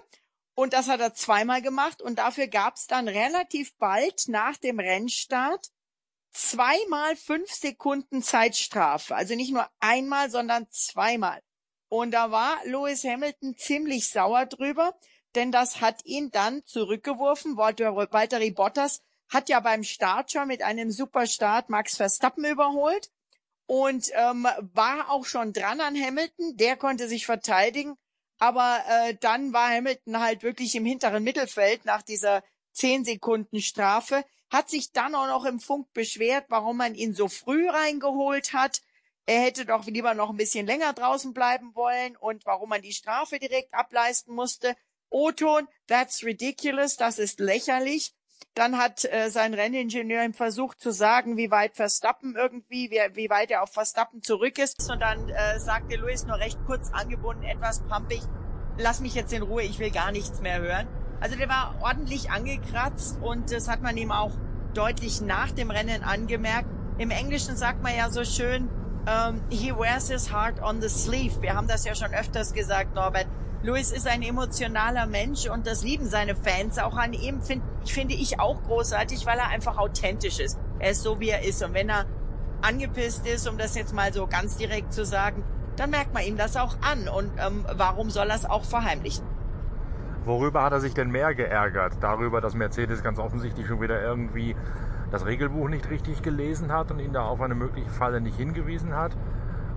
Und 0.56 0.74
das 0.74 0.88
hat 0.90 1.00
er 1.00 1.14
zweimal 1.14 1.62
gemacht. 1.62 2.02
Und 2.02 2.20
dafür 2.20 2.48
gab 2.48 2.76
es 2.76 2.88
dann 2.88 3.08
relativ 3.08 3.76
bald 3.78 4.28
nach 4.28 4.58
dem 4.58 4.80
Rennstart 4.80 5.72
zweimal 6.32 7.16
fünf 7.16 7.52
Sekunden 7.52 8.22
Zeitstrafe. 8.22 9.16
Also 9.16 9.36
nicht 9.36 9.52
nur 9.52 9.68
einmal, 9.80 10.30
sondern 10.30 10.68
zweimal. 10.70 11.42
Und 11.88 12.12
da 12.12 12.32
war 12.32 12.58
Lewis 12.66 13.04
Hamilton 13.04 13.58
ziemlich 13.58 14.10
sauer 14.10 14.46
drüber, 14.46 14.98
denn 15.36 15.52
das 15.52 15.82
hat 15.82 16.06
ihn 16.06 16.30
dann 16.30 16.64
zurückgeworfen. 16.66 17.58
Walter, 17.58 17.96
Walter 17.96 18.40
Bottas 18.52 19.02
hat 19.30 19.50
ja 19.50 19.60
beim 19.60 19.84
Start 19.84 20.32
schon 20.32 20.48
mit 20.48 20.62
einem 20.62 20.92
Superstart 20.92 21.70
Max 21.70 21.96
Verstappen 21.96 22.46
überholt 22.46 23.12
und 23.68 24.10
ähm, 24.14 24.48
war 24.74 25.12
auch 25.12 25.26
schon 25.26 25.54
dran 25.54 25.80
an 25.80 25.96
Hamilton. 25.96 26.58
Der 26.58 26.76
konnte 26.76 27.08
sich 27.08 27.26
verteidigen, 27.26 27.96
aber 28.40 28.84
äh, 28.88 29.16
dann 29.16 29.54
war 29.54 29.70
Hamilton 29.70 30.20
halt 30.20 30.44
wirklich 30.44 30.76
im 30.76 30.86
hinteren 30.86 31.24
Mittelfeld 31.24 31.86
nach 31.86 32.02
dieser 32.02 32.44
zehn 32.72 33.06
Sekunden 33.06 33.62
Strafe, 33.62 34.26
hat 34.50 34.70
sich 34.70 34.92
dann 34.92 35.14
auch 35.14 35.28
noch 35.28 35.46
im 35.46 35.60
Funk 35.60 35.94
beschwert, 35.94 36.46
warum 36.50 36.78
man 36.78 36.96
ihn 36.96 37.14
so 37.14 37.28
früh 37.28 37.70
reingeholt 37.70 38.54
hat. 38.54 38.82
Er 39.28 39.42
hätte 39.42 39.66
doch 39.66 39.86
lieber 39.86 40.16
noch 40.16 40.32
ein 40.32 40.38
bisschen 40.38 40.66
länger 40.66 40.94
draußen 40.94 41.34
bleiben 41.34 41.76
wollen 41.76 42.16
und 42.16 42.48
warum 42.48 42.70
man 42.70 42.82
die 42.82 42.94
Strafe 42.94 43.38
direkt 43.38 43.74
ableisten 43.76 44.34
musste. 44.34 44.76
O-Ton, 45.12 45.68
that's 45.88 46.24
ridiculous, 46.24 46.98
das 46.98 47.20
ist 47.20 47.40
lächerlich. 47.40 48.16
Dann 48.56 48.78
hat 48.78 49.06
äh, 49.06 49.30
sein 49.30 49.54
Renningenieur 49.54 50.24
ihm 50.24 50.34
versucht 50.34 50.82
zu 50.82 50.92
sagen, 50.92 51.38
wie 51.38 51.52
weit 51.52 51.76
Verstappen 51.76 52.36
irgendwie, 52.36 52.92
wie, 52.92 53.16
wie 53.16 53.30
weit 53.30 53.52
er 53.52 53.64
auf 53.64 53.72
Verstappen 53.72 54.22
zurück 54.22 54.58
ist. 54.58 54.90
Und 54.92 55.02
dann 55.02 55.30
äh, 55.30 55.60
sagte 55.60 55.96
Luis 55.96 56.26
nur 56.26 56.38
recht 56.38 56.60
kurz 56.66 56.92
angebunden, 56.92 57.44
etwas 57.44 57.82
pumpig, 57.84 58.22
lass 58.78 59.00
mich 59.00 59.14
jetzt 59.14 59.34
in 59.34 59.44
Ruhe, 59.44 59.64
ich 59.64 59.80
will 59.80 59.92
gar 59.92 60.12
nichts 60.12 60.42
mehr 60.42 60.60
hören. 60.60 60.88
Also 61.22 61.36
der 61.36 61.50
war 61.50 61.76
ordentlich 61.82 62.32
angekratzt 62.32 63.20
und 63.22 63.52
das 63.52 63.68
hat 63.68 63.82
man 63.82 63.98
ihm 63.98 64.12
auch 64.12 64.32
deutlich 64.74 65.22
nach 65.22 65.52
dem 65.52 65.72
Rennen 65.72 66.04
angemerkt. 66.04 66.70
Im 66.98 67.12
Englischen 67.12 67.58
sagt 67.58 67.84
man 67.84 67.96
ja 67.96 68.10
so 68.10 68.24
schön, 68.24 68.70
um, 69.06 69.42
he 69.50 69.72
wears 69.72 70.10
his 70.10 70.32
heart 70.32 70.62
on 70.62 70.82
the 70.82 70.90
sleeve. 70.90 71.42
Wir 71.42 71.56
haben 71.56 71.68
das 71.68 71.86
ja 71.86 71.96
schon 71.96 72.14
öfters 72.14 72.54
gesagt, 72.54 72.94
Norbert. 72.96 73.28
Louis 73.62 73.92
ist 73.92 74.08
ein 74.08 74.22
emotionaler 74.22 75.06
Mensch 75.06 75.50
und 75.50 75.68
das 75.68 75.84
lieben 75.84 76.08
seine 76.08 76.34
Fans 76.34 76.80
auch 76.80 76.96
an 76.96 77.12
ihm, 77.12 77.42
find, 77.42 77.62
finde 77.86 78.16
ich 78.16 78.40
auch 78.40 78.64
großartig, 78.64 79.26
weil 79.26 79.38
er 79.38 79.50
einfach 79.50 79.78
authentisch 79.78 80.40
ist. 80.40 80.58
Er 80.80 80.92
ist 80.92 81.04
so, 81.04 81.20
wie 81.20 81.30
er 81.30 81.44
ist. 81.44 81.62
Und 81.62 81.74
wenn 81.74 81.90
er 81.90 82.06
angepisst 82.62 83.28
ist, 83.28 83.50
um 83.50 83.58
das 83.58 83.76
jetzt 83.76 83.94
mal 83.94 84.14
so 84.14 84.28
ganz 84.28 84.56
direkt 84.56 84.94
zu 84.94 85.04
sagen, 85.04 85.44
dann 85.76 85.90
merkt 85.90 86.14
man 86.14 86.24
ihm 86.24 86.38
das 86.38 86.56
auch 86.56 86.78
an. 86.82 87.10
Und 87.10 87.32
ähm, 87.38 87.66
warum 87.76 88.10
soll 88.10 88.30
er 88.30 88.36
es 88.38 88.46
auch 88.46 88.64
verheimlichen? 88.64 89.26
Worüber 90.24 90.64
hat 90.64 90.72
er 90.72 90.80
sich 90.80 90.94
denn 90.94 91.12
mehr 91.12 91.36
geärgert? 91.36 91.98
Darüber, 92.00 92.40
dass 92.40 92.54
Mercedes 92.54 93.04
ganz 93.04 93.20
offensichtlich 93.20 93.68
schon 93.68 93.82
wieder 93.82 94.02
irgendwie 94.02 94.56
das 95.12 95.26
Regelbuch 95.26 95.68
nicht 95.68 95.90
richtig 95.90 96.22
gelesen 96.22 96.72
hat 96.72 96.92
und 96.92 97.00
ihn 97.00 97.12
da 97.12 97.24
auf 97.24 97.42
eine 97.42 97.56
mögliche 97.56 97.90
Falle 97.90 98.22
nicht 98.22 98.38
hingewiesen 98.38 98.96
hat? 98.96 99.18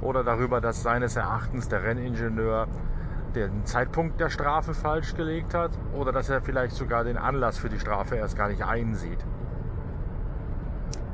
Oder 0.01 0.23
darüber, 0.23 0.61
dass 0.61 0.85
seines 0.85 1.17
Erachtens 1.17 1.69
der 1.69 1.83
Renningenieur 1.83 2.69
den 3.35 3.65
Zeitpunkt 3.67 4.21
der 4.21 4.31
Strafe 4.31 4.75
falsch 4.75 5.15
gelegt 5.15 5.55
hat 5.55 5.71
oder 5.95 6.13
dass 6.13 6.29
er 6.29 6.43
vielleicht 6.43 6.75
sogar 6.75 7.05
den 7.05 7.17
Anlass 7.17 7.59
für 7.59 7.69
die 7.69 7.81
Strafe 7.81 8.17
erst 8.17 8.37
gar 8.37 8.49
nicht 8.49 8.65
einsieht. 8.65 9.19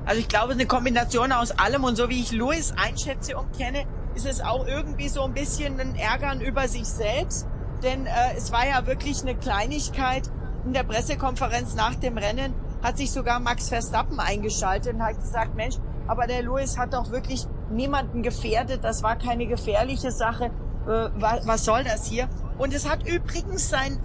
Also 0.04 0.20
ich 0.20 0.28
glaube, 0.28 0.52
eine 0.52 0.66
Kombination 0.66 1.32
aus 1.32 1.50
allem 1.50 1.84
und 1.84 1.96
so 1.96 2.08
wie 2.08 2.20
ich 2.20 2.32
Louis 2.32 2.72
einschätze 2.76 3.36
und 3.36 3.52
kenne, 3.56 3.84
ist 4.14 4.26
es 4.26 4.40
auch 4.40 4.66
irgendwie 4.66 5.08
so 5.08 5.22
ein 5.22 5.34
bisschen 5.34 5.78
ein 5.78 5.96
Ärgern 5.96 6.40
über 6.40 6.66
sich 6.66 6.86
selbst, 6.86 7.46
denn 7.82 8.06
äh, 8.06 8.10
es 8.36 8.50
war 8.50 8.66
ja 8.66 8.86
wirklich 8.86 9.22
eine 9.22 9.36
Kleinigkeit. 9.36 10.30
In 10.64 10.72
der 10.72 10.82
Pressekonferenz 10.82 11.74
nach 11.74 11.94
dem 11.94 12.18
Rennen 12.18 12.54
hat 12.82 12.96
sich 12.96 13.12
sogar 13.12 13.38
Max 13.38 13.68
Verstappen 13.68 14.18
eingeschaltet 14.18 14.94
und 14.94 15.02
hat 15.02 15.16
gesagt, 15.16 15.54
Mensch, 15.54 15.76
aber 16.06 16.26
der 16.26 16.42
Louis 16.42 16.78
hat 16.78 16.94
doch 16.94 17.10
wirklich 17.10 17.46
niemanden 17.70 18.22
gefährdet, 18.22 18.82
das 18.82 19.02
war 19.02 19.16
keine 19.16 19.46
gefährliche 19.46 20.10
Sache 20.10 20.50
äh, 20.88 21.10
was, 21.14 21.46
was 21.46 21.64
soll 21.64 21.84
das 21.84 22.06
hier? 22.06 22.28
Und 22.56 22.74
es 22.74 22.88
hat 22.88 23.06
übrigens 23.06 23.68
sein, 23.68 24.00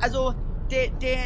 also 0.00 0.34
der, 0.70 0.88
der, 1.02 1.18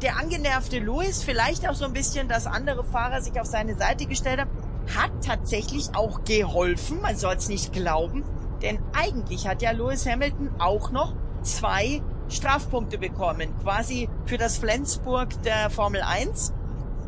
der 0.00 0.16
angenervte 0.16 0.78
Louis, 0.78 1.22
vielleicht 1.22 1.68
auch 1.68 1.74
so 1.74 1.84
ein 1.84 1.92
bisschen, 1.92 2.28
dass 2.28 2.46
andere 2.46 2.82
Fahrer 2.84 3.20
sich 3.20 3.38
auf 3.40 3.46
seine 3.46 3.76
Seite 3.76 4.06
gestellt 4.06 4.40
haben, 4.40 4.50
hat 4.96 5.12
tatsächlich 5.24 5.94
auch 5.94 6.24
geholfen. 6.24 7.00
Man 7.00 7.16
soll 7.16 7.34
es 7.34 7.48
nicht 7.48 7.72
glauben. 7.72 8.24
Denn 8.62 8.78
eigentlich 8.92 9.46
hat 9.46 9.62
ja 9.62 9.72
Lewis 9.72 10.06
Hamilton 10.06 10.50
auch 10.58 10.90
noch 10.90 11.14
zwei 11.42 12.00
Strafpunkte 12.28 12.98
bekommen. 12.98 13.52
Quasi 13.62 14.08
für 14.24 14.38
das 14.38 14.56
Flensburg 14.58 15.42
der 15.42 15.70
Formel 15.70 16.02
1. 16.02 16.52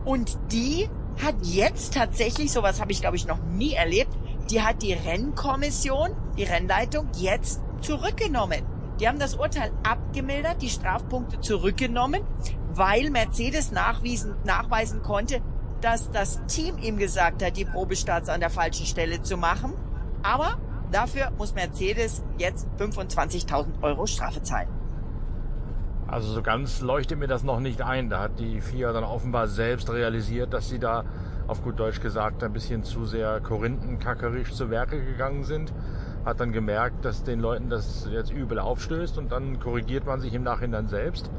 Und 0.04 0.36
die 0.52 0.88
hat 1.22 1.36
jetzt 1.42 1.94
tatsächlich, 1.94 2.52
sowas 2.52 2.80
habe 2.80 2.92
ich 2.92 3.00
glaube 3.00 3.16
ich 3.16 3.26
noch 3.26 3.38
nie 3.38 3.74
erlebt, 3.74 4.12
die 4.50 4.62
hat 4.62 4.82
die 4.82 4.92
Rennkommission, 4.92 6.10
die 6.36 6.44
Rennleitung 6.44 7.08
jetzt 7.16 7.60
zurückgenommen. 7.80 8.62
Die 9.00 9.08
haben 9.08 9.18
das 9.18 9.34
Urteil 9.34 9.72
abgemildert, 9.82 10.62
die 10.62 10.68
Strafpunkte 10.68 11.40
zurückgenommen, 11.40 12.22
weil 12.72 13.10
Mercedes 13.10 13.72
nachwiesen, 13.72 14.36
nachweisen 14.44 15.02
konnte, 15.02 15.40
dass 15.80 16.10
das 16.10 16.40
Team 16.46 16.78
ihm 16.78 16.96
gesagt 16.96 17.44
hat, 17.44 17.56
die 17.56 17.64
Probestarts 17.64 18.28
an 18.28 18.40
der 18.40 18.50
falschen 18.50 18.86
Stelle 18.86 19.20
zu 19.22 19.36
machen. 19.36 19.74
Aber 20.22 20.58
dafür 20.92 21.30
muss 21.36 21.54
Mercedes 21.54 22.22
jetzt 22.38 22.66
25.000 22.78 23.82
Euro 23.82 24.06
Strafe 24.06 24.42
zahlen. 24.42 24.68
Also 26.06 26.32
so 26.32 26.42
ganz 26.42 26.80
leuchtet 26.80 27.18
mir 27.18 27.26
das 27.26 27.42
noch 27.42 27.60
nicht 27.60 27.82
ein. 27.82 28.10
Da 28.10 28.20
hat 28.20 28.38
die 28.38 28.60
FIA 28.60 28.92
dann 28.92 29.04
offenbar 29.04 29.48
selbst 29.48 29.90
realisiert, 29.90 30.52
dass 30.52 30.68
sie 30.68 30.78
da 30.78 31.04
auf 31.46 31.62
gut 31.62 31.78
Deutsch 31.78 32.00
gesagt, 32.00 32.42
ein 32.42 32.52
bisschen 32.52 32.84
zu 32.84 33.04
sehr 33.04 33.40
korinthenkackerisch 33.40 34.52
zu 34.52 34.70
Werke 34.70 35.04
gegangen 35.04 35.44
sind. 35.44 35.72
Hat 36.24 36.40
dann 36.40 36.52
gemerkt, 36.52 37.04
dass 37.04 37.22
den 37.22 37.40
Leuten 37.40 37.68
das 37.68 38.08
jetzt 38.10 38.32
übel 38.32 38.58
aufstößt 38.58 39.18
und 39.18 39.30
dann 39.30 39.60
korrigiert 39.60 40.06
man 40.06 40.20
sich 40.20 40.32
im 40.32 40.42
Nachhinein 40.42 40.88
selbst. 40.88 41.30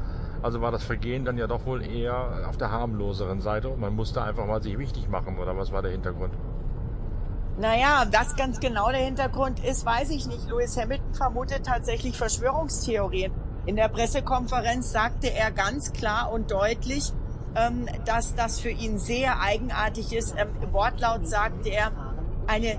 Also 0.43 0.61
war 0.61 0.71
das 0.71 0.83
Vergehen 0.83 1.25
dann 1.25 1.37
ja 1.37 1.47
doch 1.47 1.65
wohl 1.65 1.81
eher 1.81 2.47
auf 2.47 2.57
der 2.57 2.69
harmloseren 2.69 3.41
Seite 3.41 3.69
und 3.69 3.79
man 3.79 3.95
musste 3.95 4.21
einfach 4.21 4.45
mal 4.45 4.61
sich 4.61 4.77
wichtig 4.77 5.09
machen 5.09 5.39
oder 5.39 5.57
was 5.57 5.71
war 5.71 5.81
der 5.81 5.91
Hintergrund? 5.91 6.33
Naja, 7.57 8.03
das 8.05 8.35
ganz 8.35 8.59
genau 8.59 8.91
der 8.91 8.99
Hintergrund 8.99 9.63
ist, 9.63 9.85
weiß 9.85 10.09
ich 10.11 10.27
nicht. 10.27 10.49
Lewis 10.49 10.77
Hamilton 10.77 11.13
vermutet 11.13 11.65
tatsächlich 11.65 12.17
Verschwörungstheorien. 12.17 13.31
In 13.65 13.77
der 13.77 13.87
Pressekonferenz 13.87 14.91
sagte 14.91 15.33
er 15.33 15.51
ganz 15.51 15.93
klar 15.93 16.31
und 16.31 16.51
deutlich, 16.51 17.11
ähm, 17.55 17.87
dass 18.05 18.35
das 18.35 18.59
für 18.59 18.69
ihn 18.69 18.99
sehr 18.99 19.39
eigenartig 19.39 20.13
ist. 20.13 20.35
Ähm, 20.37 20.49
Wortlaut 20.71 21.27
sagte 21.27 21.69
er, 21.69 21.91
eine 22.47 22.77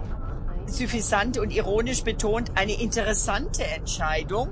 suffisant 0.66 1.38
und 1.38 1.50
ironisch 1.50 2.02
betont, 2.02 2.52
eine 2.54 2.80
interessante 2.80 3.64
Entscheidung. 3.64 4.50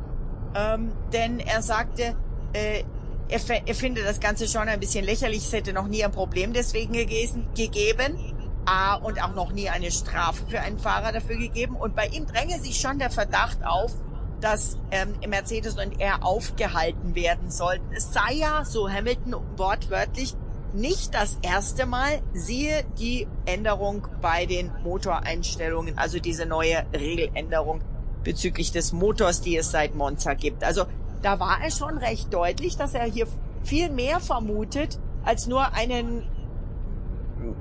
Ähm, 0.54 0.92
denn 1.12 1.40
er 1.40 1.62
sagte, 1.62 2.14
äh, 2.52 2.84
er, 3.28 3.66
er 3.66 3.74
finde 3.74 4.02
das 4.02 4.20
Ganze 4.20 4.48
schon 4.48 4.68
ein 4.68 4.80
bisschen 4.80 5.04
lächerlich. 5.04 5.38
Es 5.38 5.52
hätte 5.52 5.72
noch 5.72 5.88
nie 5.88 6.04
ein 6.04 6.12
Problem 6.12 6.52
deswegen 6.52 6.92
gegeben. 6.92 8.34
A, 8.66 8.94
und 8.94 9.22
auch 9.22 9.34
noch 9.34 9.52
nie 9.52 9.68
eine 9.68 9.90
Strafe 9.90 10.46
für 10.48 10.60
einen 10.60 10.78
Fahrer 10.78 11.12
dafür 11.12 11.36
gegeben. 11.36 11.76
Und 11.76 11.94
bei 11.94 12.06
ihm 12.06 12.26
dränge 12.26 12.58
sich 12.60 12.80
schon 12.80 12.98
der 12.98 13.10
Verdacht 13.10 13.58
auf, 13.64 13.92
dass 14.40 14.78
ähm, 14.90 15.14
Mercedes 15.28 15.78
und 15.78 16.00
er 16.00 16.24
aufgehalten 16.24 17.14
werden 17.14 17.50
sollten. 17.50 17.92
Es 17.94 18.12
sei 18.12 18.34
ja, 18.34 18.64
so 18.64 18.88
Hamilton 18.88 19.36
wortwörtlich, 19.56 20.34
nicht 20.74 21.14
das 21.14 21.38
erste 21.42 21.86
Mal, 21.86 22.20
siehe 22.32 22.84
die 22.98 23.28
Änderung 23.46 24.08
bei 24.20 24.44
den 24.44 24.72
Motoreinstellungen, 24.82 25.96
also 25.98 26.18
diese 26.18 26.46
neue 26.46 26.84
Regeländerung 26.92 27.80
bezüglich 28.24 28.72
des 28.72 28.92
Motors, 28.92 29.40
die 29.40 29.56
es 29.56 29.70
seit 29.70 29.94
Monza 29.94 30.34
gibt. 30.34 30.64
Also 30.64 30.84
da 31.22 31.38
war 31.38 31.60
er 31.62 31.70
schon 31.70 31.98
recht 31.98 32.34
deutlich, 32.34 32.76
dass 32.76 32.94
er 32.94 33.04
hier 33.04 33.26
viel 33.62 33.88
mehr 33.90 34.18
vermutet 34.20 34.98
als 35.24 35.46
nur 35.46 35.72
einen 35.72 36.26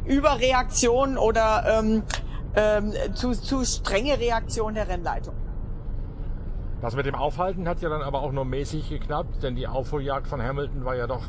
Überreaktion 0.06 1.18
oder 1.18 1.80
ähm, 1.80 2.04
ähm, 2.56 2.94
zu, 3.14 3.32
zu 3.34 3.64
strenge 3.64 4.20
Reaktion 4.20 4.74
der 4.74 4.88
Rennleitung. 4.88 5.36
Das 6.84 6.98
mit 6.98 7.06
dem 7.06 7.16
Aufhalten 7.16 7.66
hat 7.70 7.82
ja 7.82 7.88
dann 7.88 8.02
aber 8.02 8.22
auch 8.22 8.34
nur 8.34 8.44
mäßig 8.44 8.90
geklappt, 8.90 9.42
denn 9.42 9.56
die 9.56 9.70
Aufholjagd 9.70 10.28
von 10.28 10.42
Hamilton 10.42 10.84
war 10.84 10.98
ja 10.98 11.08
doch 11.08 11.22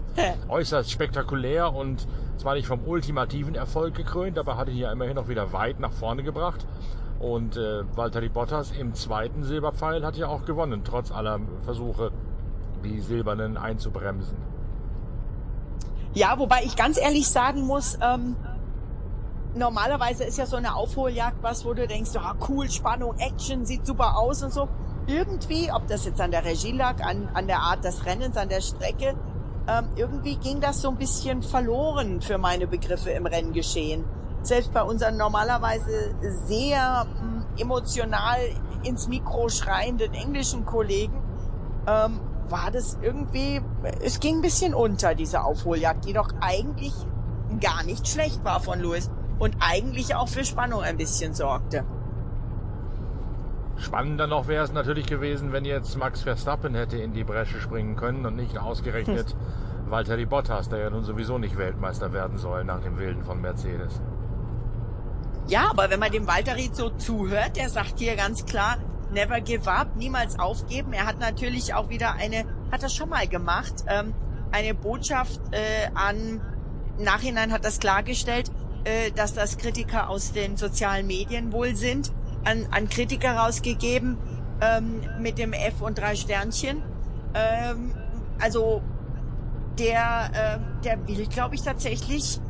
äußerst 0.48 0.90
spektakulär 0.90 1.72
und 1.72 2.08
zwar 2.38 2.54
nicht 2.54 2.66
vom 2.66 2.80
ultimativen 2.84 3.54
Erfolg 3.54 3.94
gekrönt, 3.94 4.36
aber 4.36 4.56
hat 4.56 4.68
ihn 4.68 4.78
ja 4.78 4.90
immerhin 4.90 5.14
noch 5.14 5.28
wieder 5.28 5.52
weit 5.52 5.78
nach 5.78 5.92
vorne 5.92 6.24
gebracht. 6.24 6.66
Und 7.20 7.56
äh, 7.56 7.84
Valtteri 7.94 8.30
Bottas 8.30 8.72
im 8.72 8.94
zweiten 8.94 9.44
Silberpfeil 9.44 10.04
hat 10.04 10.16
ja 10.16 10.26
auch 10.26 10.44
gewonnen, 10.44 10.82
trotz 10.82 11.12
aller 11.12 11.38
Versuche, 11.62 12.10
die 12.82 13.00
Silbernen 13.00 13.56
einzubremsen. 13.56 14.36
Ja, 16.14 16.36
wobei 16.36 16.64
ich 16.64 16.74
ganz 16.74 16.98
ehrlich 16.98 17.28
sagen 17.28 17.62
muss, 17.62 17.96
ähm, 18.02 18.34
normalerweise 19.54 20.24
ist 20.24 20.36
ja 20.36 20.46
so 20.46 20.56
eine 20.56 20.74
Aufholjagd 20.74 21.44
was, 21.44 21.64
wo 21.64 21.74
du 21.74 21.86
denkst, 21.86 22.10
ah, 22.16 22.34
cool, 22.48 22.68
Spannung, 22.68 23.16
Action, 23.18 23.64
sieht 23.64 23.86
super 23.86 24.18
aus 24.18 24.42
und 24.42 24.52
so. 24.52 24.68
Irgendwie, 25.06 25.70
ob 25.70 25.86
das 25.86 26.04
jetzt 26.06 26.20
an 26.20 26.30
der 26.30 26.44
Regie 26.44 26.72
lag, 26.72 27.02
an, 27.04 27.28
an 27.34 27.46
der 27.46 27.60
Art 27.60 27.84
des 27.84 28.06
Rennens, 28.06 28.36
an 28.36 28.48
der 28.48 28.60
Strecke, 28.60 29.14
ähm, 29.66 29.88
irgendwie 29.96 30.36
ging 30.36 30.60
das 30.60 30.82
so 30.82 30.90
ein 30.90 30.96
bisschen 30.96 31.42
verloren 31.42 32.20
für 32.20 32.38
meine 32.38 32.66
Begriffe 32.66 33.10
im 33.10 33.26
Renngeschehen. 33.26 34.04
Selbst 34.42 34.72
bei 34.72 34.82
unseren 34.82 35.16
normalerweise 35.16 36.14
sehr 36.46 37.06
ähm, 37.20 37.44
emotional 37.58 38.38
ins 38.82 39.08
Mikro 39.08 39.48
schreienden 39.48 40.12
englischen 40.14 40.66
Kollegen 40.66 41.22
ähm, 41.86 42.20
war 42.48 42.70
das 42.70 42.98
irgendwie, 43.00 43.60
es 44.02 44.20
ging 44.20 44.36
ein 44.36 44.42
bisschen 44.42 44.74
unter, 44.74 45.14
diese 45.14 45.42
Aufholjagd, 45.42 46.04
die 46.04 46.12
doch 46.12 46.28
eigentlich 46.40 46.92
gar 47.60 47.82
nicht 47.84 48.06
schlecht 48.08 48.44
war 48.44 48.60
von 48.60 48.80
Lewis 48.80 49.10
und 49.38 49.56
eigentlich 49.60 50.14
auch 50.14 50.28
für 50.28 50.44
Spannung 50.44 50.82
ein 50.82 50.96
bisschen 50.96 51.34
sorgte. 51.34 51.84
Spannender 53.76 54.26
noch 54.26 54.48
wäre 54.48 54.64
es 54.64 54.72
natürlich 54.72 55.06
gewesen, 55.06 55.52
wenn 55.52 55.64
jetzt 55.64 55.96
Max 55.96 56.22
Verstappen 56.22 56.74
hätte 56.74 56.96
in 56.96 57.12
die 57.12 57.24
Bresche 57.24 57.60
springen 57.60 57.96
können 57.96 58.24
und 58.24 58.36
nicht 58.36 58.58
ausgerechnet 58.58 59.30
hm. 59.30 59.90
Valtteri 59.90 60.26
Bottas, 60.26 60.68
der 60.68 60.78
ja 60.78 60.90
nun 60.90 61.04
sowieso 61.04 61.38
nicht 61.38 61.58
Weltmeister 61.58 62.12
werden 62.12 62.38
soll 62.38 62.64
nach 62.64 62.80
dem 62.80 62.98
Wilden 62.98 63.24
von 63.24 63.40
Mercedes. 63.40 64.00
Ja, 65.46 65.68
aber 65.70 65.90
wenn 65.90 66.00
man 66.00 66.10
dem 66.10 66.26
Valtteri 66.26 66.70
so 66.72 66.88
zuhört, 66.90 67.56
der 67.56 67.68
sagt 67.68 67.98
hier 67.98 68.16
ganz 68.16 68.46
klar, 68.46 68.78
never 69.12 69.40
give 69.40 69.70
up, 69.70 69.94
niemals 69.96 70.38
aufgeben. 70.38 70.92
Er 70.92 71.06
hat 71.06 71.18
natürlich 71.18 71.74
auch 71.74 71.90
wieder 71.90 72.14
eine, 72.14 72.44
hat 72.72 72.82
er 72.82 72.88
schon 72.88 73.10
mal 73.10 73.28
gemacht, 73.28 73.84
ähm, 73.86 74.14
eine 74.52 74.74
Botschaft 74.74 75.40
äh, 75.50 75.90
an, 75.94 76.40
Nachhinein 76.98 77.52
hat 77.52 77.64
das 77.64 77.78
klargestellt, 77.78 78.50
äh, 78.84 79.10
dass 79.10 79.34
das 79.34 79.58
Kritiker 79.58 80.08
aus 80.08 80.32
den 80.32 80.56
sozialen 80.56 81.06
Medien 81.06 81.52
wohl 81.52 81.74
sind, 81.74 82.12
an, 82.44 82.66
an 82.70 82.88
Kritiker 82.88 83.36
rausgegeben 83.36 84.18
ähm, 84.60 85.00
mit 85.18 85.38
dem 85.38 85.52
F 85.52 85.80
und 85.80 85.98
drei 85.98 86.16
Sternchen. 86.16 86.82
Ähm, 87.34 87.92
also 88.38 88.82
der, 89.78 90.30
äh, 90.32 90.82
der 90.84 91.08
will, 91.08 91.26
glaube 91.26 91.54
ich, 91.54 91.62
tatsächlich 91.62 92.40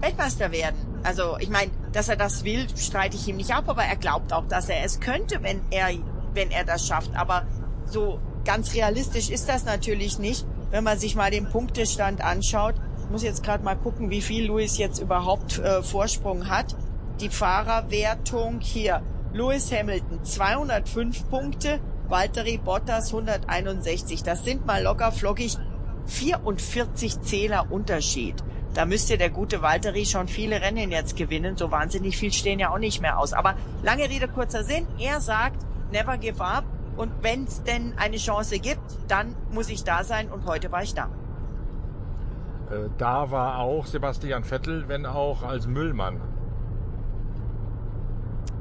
Weltmeister 0.00 0.52
werden. 0.52 0.78
Also 1.02 1.36
ich 1.38 1.50
meine, 1.50 1.70
dass 1.92 2.08
er 2.08 2.16
das 2.16 2.44
will, 2.44 2.66
streite 2.76 3.16
ich 3.16 3.26
ihm 3.28 3.36
nicht 3.36 3.54
ab, 3.54 3.64
aber 3.68 3.82
er 3.82 3.96
glaubt 3.96 4.32
auch, 4.32 4.46
dass 4.46 4.68
er 4.68 4.84
es 4.84 5.00
könnte, 5.00 5.42
wenn 5.42 5.60
er, 5.70 5.88
wenn 6.34 6.50
er 6.50 6.64
das 6.64 6.86
schafft. 6.86 7.14
Aber 7.14 7.44
so 7.86 8.20
ganz 8.44 8.74
realistisch 8.74 9.30
ist 9.30 9.48
das 9.48 9.64
natürlich 9.64 10.18
nicht, 10.18 10.46
wenn 10.70 10.84
man 10.84 10.98
sich 10.98 11.16
mal 11.16 11.30
den 11.30 11.46
Punktestand 11.46 12.22
anschaut. 12.22 12.74
Ich 13.04 13.10
muss 13.10 13.22
jetzt 13.22 13.42
gerade 13.42 13.64
mal 13.64 13.76
gucken, 13.76 14.10
wie 14.10 14.22
viel 14.22 14.46
Lewis 14.46 14.78
jetzt 14.78 15.00
überhaupt 15.00 15.58
äh, 15.58 15.82
Vorsprung 15.82 16.48
hat. 16.48 16.76
Die 17.20 17.28
Fahrerwertung 17.28 18.60
hier. 18.60 19.02
Lewis 19.32 19.70
Hamilton 19.70 20.24
205 20.24 21.28
Punkte, 21.30 21.80
Valtteri 22.08 22.58
Bottas 22.58 23.14
161. 23.14 24.24
Das 24.24 24.44
sind 24.44 24.66
mal 24.66 24.82
locker 24.82 25.12
flockig 25.12 25.56
44 26.06 27.20
Zähler 27.20 27.70
Unterschied. 27.70 28.42
Da 28.74 28.86
müsste 28.86 29.18
der 29.18 29.30
gute 29.30 29.62
Valtteri 29.62 30.04
schon 30.04 30.26
viele 30.26 30.60
Rennen 30.60 30.90
jetzt 30.90 31.16
gewinnen. 31.16 31.56
So 31.56 31.70
wahnsinnig 31.70 32.16
viel 32.16 32.32
stehen 32.32 32.58
ja 32.58 32.70
auch 32.72 32.78
nicht 32.78 33.00
mehr 33.00 33.18
aus. 33.18 33.32
Aber 33.32 33.54
lange 33.82 34.08
Rede, 34.08 34.26
kurzer 34.26 34.64
Sinn. 34.64 34.86
Er 34.98 35.20
sagt, 35.20 35.64
never 35.92 36.18
give 36.18 36.42
up. 36.42 36.64
Und 36.96 37.12
wenn 37.22 37.44
es 37.44 37.62
denn 37.62 37.94
eine 37.96 38.16
Chance 38.16 38.58
gibt, 38.58 38.82
dann 39.08 39.36
muss 39.52 39.70
ich 39.70 39.84
da 39.84 40.02
sein. 40.02 40.30
Und 40.30 40.46
heute 40.46 40.72
war 40.72 40.82
ich 40.82 40.94
da. 40.94 41.08
Äh, 42.70 42.88
da 42.98 43.30
war 43.30 43.58
auch 43.58 43.86
Sebastian 43.86 44.44
Vettel, 44.44 44.88
wenn 44.88 45.06
auch 45.06 45.42
als 45.42 45.66
Müllmann. 45.66 46.20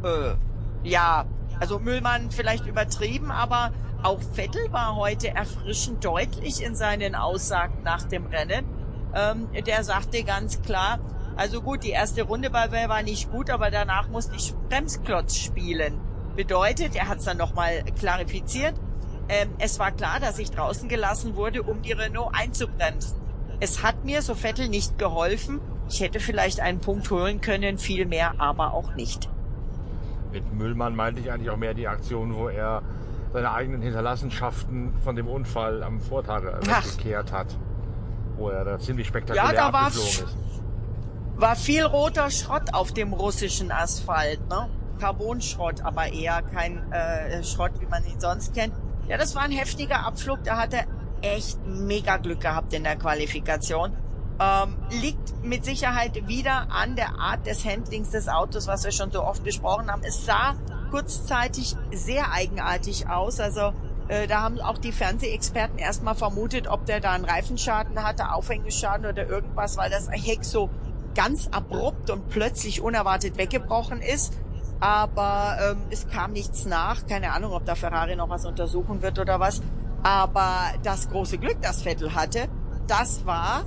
Äh, 0.04 0.36
ja, 0.84 1.26
also 1.60 1.80
Müllmann 1.80 2.32
vielleicht 2.32 2.65
übertrieben, 2.65 3.32
aber 3.32 3.72
auch 4.02 4.22
Vettel 4.22 4.72
war 4.72 4.96
heute 4.96 5.30
erfrischend 5.30 6.06
deutlich 6.06 6.63
in 6.63 6.76
seinen 6.76 7.15
Aussagen 7.15 7.84
nach 7.84 8.04
dem 8.04 8.28
Rennen 8.28 8.80
ähm, 9.13 9.50
der 9.65 9.84
sagte 9.84 10.24
ganz 10.24 10.62
klar, 10.62 11.00
also 11.36 11.62
gut, 11.62 11.84
die 11.84 11.92
erste 11.92 12.24
Runde 12.24 12.50
bei 12.50 12.68
Bell 12.68 12.89
war 12.89 13.02
nicht 13.02 13.32
gut, 13.32 13.50
aber 13.50 13.72
danach 13.72 14.10
musste 14.10 14.36
ich 14.36 14.54
Bremsklotz 14.70 15.38
spielen. 15.38 16.00
Bedeutet, 16.36 16.96
er 16.96 17.08
hat 17.08 17.20
es 17.20 17.26
dann 17.26 17.38
nochmal 17.38 17.84
klarifiziert, 17.98 18.76
ähm, 19.30 19.50
es 19.60 19.80
war 19.80 19.92
klar, 19.92 20.20
dass 20.20 20.39
ich 20.39 20.52
draußen 20.52 20.89
gelassen 20.89 21.36
wurde, 21.36 21.63
um 21.63 21.82
die 21.82 21.92
Renault 21.92 22.34
einzubremsen. 22.34 23.20
Es 23.60 23.84
hat 23.84 24.06
mir, 24.06 24.22
so 24.22 24.36
Vettel, 24.36 24.70
nicht 24.70 24.98
geholfen. 24.98 25.60
Ich 25.89 26.02
hätte 26.02 26.20
vielleicht 26.20 26.60
einen 26.60 26.80
Punkt 26.80 27.10
holen 27.12 27.42
können, 27.42 27.78
viel 27.78 28.06
mehr 28.06 28.39
aber 28.39 28.74
auch 28.74 28.96
nicht. 28.96 29.30
Mit 30.32 30.54
Müllmann 30.54 30.96
meinte 30.96 31.22
ich 31.22 31.32
eigentlich 31.32 31.50
auch 31.50 31.58
mehr 31.58 31.74
die 31.74 31.88
Aktion, 31.88 32.36
wo 32.36 32.50
er 32.50 32.82
seine 33.34 33.52
eigenen 33.52 33.82
Hinterlassenschaften 33.82 34.94
von 35.04 35.15
dem 35.15 35.28
Unfall 35.28 35.84
am 35.84 36.00
Vortag 36.00 36.44
weggekehrt 36.44 37.32
hat 37.32 37.56
wo 38.39 38.50
er 38.50 38.65
da 38.65 38.80
ziemlich 38.80 39.08
spektakulär 39.08 39.54
ja, 39.54 39.68
da 39.68 39.74
war, 39.74 39.89
ist. 39.89 40.26
war 41.36 41.56
viel 41.56 41.84
roter 41.84 42.32
Schrott 42.32 42.74
auf 42.74 42.94
dem 42.94 43.13
russischen 43.13 43.72
Asphalt, 43.72 44.39
ne? 44.50 44.70
Carbonschrott, 45.00 45.82
aber 45.82 46.12
eher 46.12 46.42
kein 46.42 46.92
äh, 46.92 47.44
Schrott, 47.44 47.72
wie 47.80 47.86
man 47.86 48.04
ihn 48.06 48.20
sonst 48.20 48.54
kennt. 48.54 48.74
Ja, 49.08 49.18
das 49.18 49.34
war 49.36 49.44
ein 49.44 49.52
heftiger 49.52 50.06
Abflug. 50.06 50.44
Da 50.44 50.58
hat 50.58 50.74
er 50.74 50.86
echt 51.22 51.58
mega 51.65 52.18
Glück 52.18 52.42
gehabt 52.42 52.74
in 52.74 52.84
der 52.84 52.98
Qualifikation. 52.98 53.94
Ähm, 54.41 54.78
liegt 55.02 55.43
mit 55.43 55.65
Sicherheit 55.65 56.28
wieder 56.28 56.71
an 56.71 56.95
der 56.95 57.19
Art 57.19 57.45
des 57.45 57.65
Handlings 57.65 58.12
des 58.12 58.30
Autos, 58.30 58.67
was 58.67 58.86
wir 58.86 58.91
schon 58.91 59.12
so 59.12 59.23
oft 59.23 59.43
besprochen 59.43 59.91
haben. 59.91 60.02
Es 60.04 60.25
sah 60.25 60.56
kurzzeitig 60.91 61.75
sehr 61.91 62.32
eigenartig 62.32 63.10
aus. 63.10 63.39
Also 63.39 63.73
äh, 64.08 64.28
da 64.28 64.41
haben 64.41 64.60
auch 64.60 64.78
die 64.78 64.91
Fernsehexperten 64.91 65.78
erstmal 65.78 66.15
vermutet, 66.15 66.67
ob 66.67 66.86
der 66.86 66.99
da 66.99 67.12
einen 67.12 67.25
Reifenschaden 67.25 68.02
hatte, 68.04 68.32
Aufhängeschaden 68.32 69.06
oder 69.06 69.28
irgendwas, 69.28 69.78
weil 69.78 69.89
das 69.89 70.10
Heck 70.10 70.43
so 70.43 70.69
ganz 71.15 71.47
abrupt 71.49 72.10
und 72.10 72.30
plötzlich 72.30 72.82
unerwartet 72.82 73.38
weggebrochen 73.38 74.02
ist. 74.02 74.34
Aber 74.80 75.58
ähm, 75.62 75.78
es 75.89 76.08
kam 76.08 76.32
nichts 76.32 76.65
nach. 76.65 77.06
Keine 77.08 77.34
Ahnung, 77.34 77.52
ob 77.52 77.65
da 77.65 77.75
Ferrari 77.75 78.15
noch 78.15 78.30
was 78.30 78.45
untersuchen 78.45 79.02
wird 79.02 79.19
oder 79.19 79.39
was. 79.39 79.62
Aber 80.04 80.71
das 80.84 81.10
große 81.10 81.38
Glück, 81.38 81.62
das 81.62 81.82
Vettel 81.82 82.15
hatte, 82.15 82.47
das 82.88 83.25
war, 83.25 83.63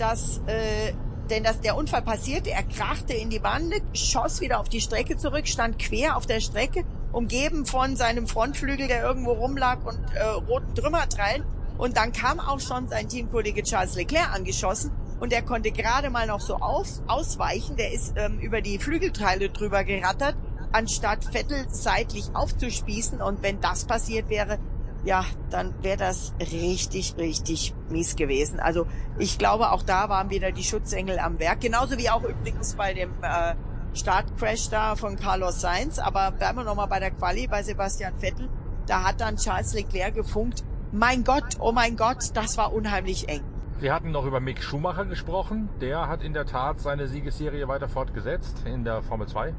dass 0.00 0.40
äh, 0.46 0.92
denn 1.30 1.42
dass 1.42 1.60
der 1.60 1.76
Unfall 1.76 2.02
passierte, 2.02 2.50
er 2.50 2.62
krachte 2.62 3.12
in 3.12 3.30
die 3.30 3.38
Bande, 3.38 3.80
schoss 3.94 4.40
wieder 4.40 4.60
auf 4.60 4.68
die 4.68 4.80
Strecke 4.80 5.16
zurück, 5.16 5.48
stand 5.48 5.78
quer 5.78 6.16
auf 6.16 6.26
der 6.26 6.40
Strecke 6.40 6.84
umgeben 7.12 7.66
von 7.66 7.96
seinem 7.96 8.26
Frontflügel, 8.26 8.88
der 8.88 9.02
irgendwo 9.02 9.32
rumlag 9.32 9.84
und 9.84 9.98
äh, 10.14 10.22
roten 10.22 10.74
Trümmerteilen. 10.74 11.44
Und 11.78 11.96
dann 11.96 12.12
kam 12.12 12.40
auch 12.40 12.60
schon 12.60 12.88
sein 12.88 13.08
Teamkollege 13.08 13.62
Charles 13.62 13.96
Leclerc 13.96 14.32
angeschossen 14.34 14.92
und 15.20 15.32
der 15.32 15.42
konnte 15.42 15.72
gerade 15.72 16.10
mal 16.10 16.26
noch 16.26 16.40
so 16.40 16.56
aus, 16.56 17.02
ausweichen. 17.06 17.76
Der 17.76 17.92
ist 17.92 18.14
ähm, 18.16 18.38
über 18.38 18.60
die 18.60 18.78
Flügelteile 18.78 19.50
drüber 19.50 19.84
gerattert, 19.84 20.36
anstatt 20.72 21.24
Vettel 21.24 21.66
seitlich 21.68 22.24
aufzuspießen. 22.34 23.20
Und 23.20 23.42
wenn 23.42 23.60
das 23.60 23.84
passiert 23.84 24.30
wäre, 24.30 24.58
ja, 25.06 25.24
dann 25.50 25.72
wäre 25.82 25.96
das 25.96 26.34
richtig, 26.40 27.14
richtig 27.16 27.74
mies 27.88 28.16
gewesen. 28.16 28.58
Also 28.58 28.88
ich 29.18 29.38
glaube, 29.38 29.70
auch 29.70 29.84
da 29.84 30.08
waren 30.08 30.30
wieder 30.30 30.50
die 30.50 30.64
Schutzengel 30.64 31.20
am 31.20 31.38
Werk. 31.38 31.60
Genauso 31.60 31.96
wie 31.96 32.10
auch 32.10 32.24
übrigens 32.24 32.74
bei 32.74 32.92
dem 32.92 33.12
äh, 33.22 33.54
Startcrash 33.94 34.68
da 34.68 34.96
von 34.96 35.14
Carlos 35.14 35.60
Sainz. 35.60 36.00
Aber 36.00 36.32
bleiben 36.32 36.58
wir 36.58 36.64
nochmal 36.64 36.88
bei 36.88 36.98
der 36.98 37.12
Quali, 37.12 37.46
bei 37.46 37.62
Sebastian 37.62 38.18
Vettel. 38.18 38.48
Da 38.88 39.04
hat 39.04 39.20
dann 39.20 39.36
Charles 39.36 39.74
Leclerc 39.74 40.14
gefunkt. 40.14 40.64
Mein 40.90 41.22
Gott, 41.22 41.56
oh 41.60 41.70
mein 41.70 41.96
Gott, 41.96 42.30
das 42.34 42.58
war 42.58 42.72
unheimlich 42.72 43.28
eng. 43.28 43.42
Wir 43.78 43.94
hatten 43.94 44.10
noch 44.10 44.24
über 44.24 44.40
Mick 44.40 44.60
Schumacher 44.60 45.04
gesprochen. 45.04 45.68
Der 45.80 46.08
hat 46.08 46.24
in 46.24 46.32
der 46.32 46.46
Tat 46.46 46.80
seine 46.80 47.06
Siegesserie 47.06 47.68
weiter 47.68 47.88
fortgesetzt 47.88 48.64
in 48.64 48.82
der 48.82 49.02
Formel 49.02 49.28
2. 49.28 49.54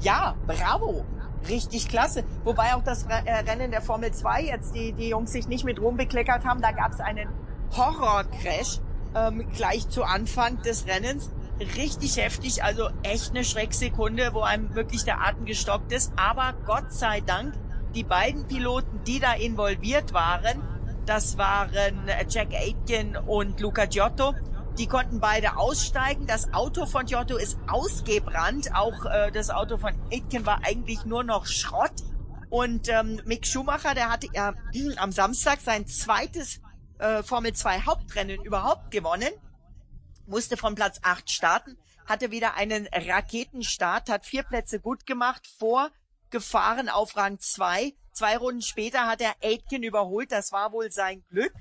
Ja, 0.00 0.34
bravo. 0.46 1.04
Richtig 1.48 1.88
klasse. 1.88 2.24
Wobei 2.44 2.74
auch 2.74 2.84
das 2.84 3.04
äh, 3.04 3.30
Rennen 3.48 3.70
der 3.70 3.82
Formel 3.82 4.12
2 4.12 4.42
jetzt 4.42 4.74
die, 4.74 4.92
die 4.92 5.08
Jungs 5.08 5.32
sich 5.32 5.48
nicht 5.48 5.64
mit 5.64 5.80
Ruhm 5.80 5.96
bekleckert 5.96 6.44
haben. 6.44 6.60
Da 6.60 6.72
gab 6.72 6.92
es 6.92 7.00
einen 7.00 7.28
Horrorcrash 7.76 8.80
ähm, 9.14 9.46
gleich 9.54 9.88
zu 9.88 10.04
Anfang 10.04 10.60
des 10.62 10.86
Rennens 10.86 11.30
richtig 11.76 12.16
heftig, 12.16 12.64
also 12.64 12.88
echt 13.02 13.30
eine 13.30 13.44
Schrecksekunde, 13.44 14.30
wo 14.32 14.40
einem 14.40 14.74
wirklich 14.74 15.04
der 15.04 15.20
Atem 15.20 15.44
gestockt 15.44 15.92
ist. 15.92 16.12
Aber 16.16 16.54
Gott 16.66 16.92
sei 16.92 17.20
Dank, 17.20 17.54
die 17.94 18.04
beiden 18.04 18.46
Piloten, 18.46 19.00
die 19.06 19.20
da 19.20 19.34
involviert 19.34 20.12
waren, 20.12 20.62
das 21.06 21.38
waren 21.38 22.08
Jack 22.28 22.54
Aitken 22.54 23.16
und 23.16 23.60
Luca 23.60 23.86
Giotto, 23.86 24.34
die 24.80 24.86
konnten 24.86 25.20
beide 25.20 25.58
aussteigen. 25.58 26.26
Das 26.26 26.54
Auto 26.54 26.86
von 26.86 27.04
Giotto 27.04 27.36
ist 27.36 27.58
ausgebrannt. 27.68 28.74
Auch 28.74 29.04
äh, 29.04 29.30
das 29.30 29.50
Auto 29.50 29.76
von 29.76 29.92
Aitken 30.10 30.46
war 30.46 30.64
eigentlich 30.64 31.04
nur 31.04 31.22
noch 31.22 31.44
Schrott. 31.44 31.92
Und 32.48 32.88
ähm, 32.88 33.20
Mick 33.26 33.46
Schumacher, 33.46 33.94
der 33.94 34.08
hatte 34.08 34.28
ja 34.32 34.54
äh, 34.72 34.94
am 34.96 35.12
Samstag 35.12 35.60
sein 35.60 35.86
zweites 35.86 36.62
äh, 36.98 37.22
Formel 37.22 37.52
2 37.52 37.82
Hauptrennen 37.82 38.42
überhaupt 38.42 38.90
gewonnen, 38.90 39.28
musste 40.24 40.56
von 40.56 40.74
Platz 40.76 40.98
8 41.02 41.30
starten, 41.30 41.76
hatte 42.06 42.30
wieder 42.30 42.54
einen 42.54 42.88
Raketenstart, 42.90 44.08
hat 44.08 44.24
vier 44.24 44.44
Plätze 44.44 44.80
gut 44.80 45.04
gemacht, 45.04 45.46
vorgefahren 45.58 46.88
auf 46.88 47.18
Rang 47.18 47.38
2. 47.38 47.92
Zwei 48.12 48.38
Runden 48.38 48.62
später 48.62 49.06
hat 49.06 49.20
er 49.20 49.34
Aitken 49.42 49.82
überholt, 49.82 50.32
das 50.32 50.52
war 50.52 50.72
wohl 50.72 50.90
sein 50.90 51.22
Glück 51.28 51.52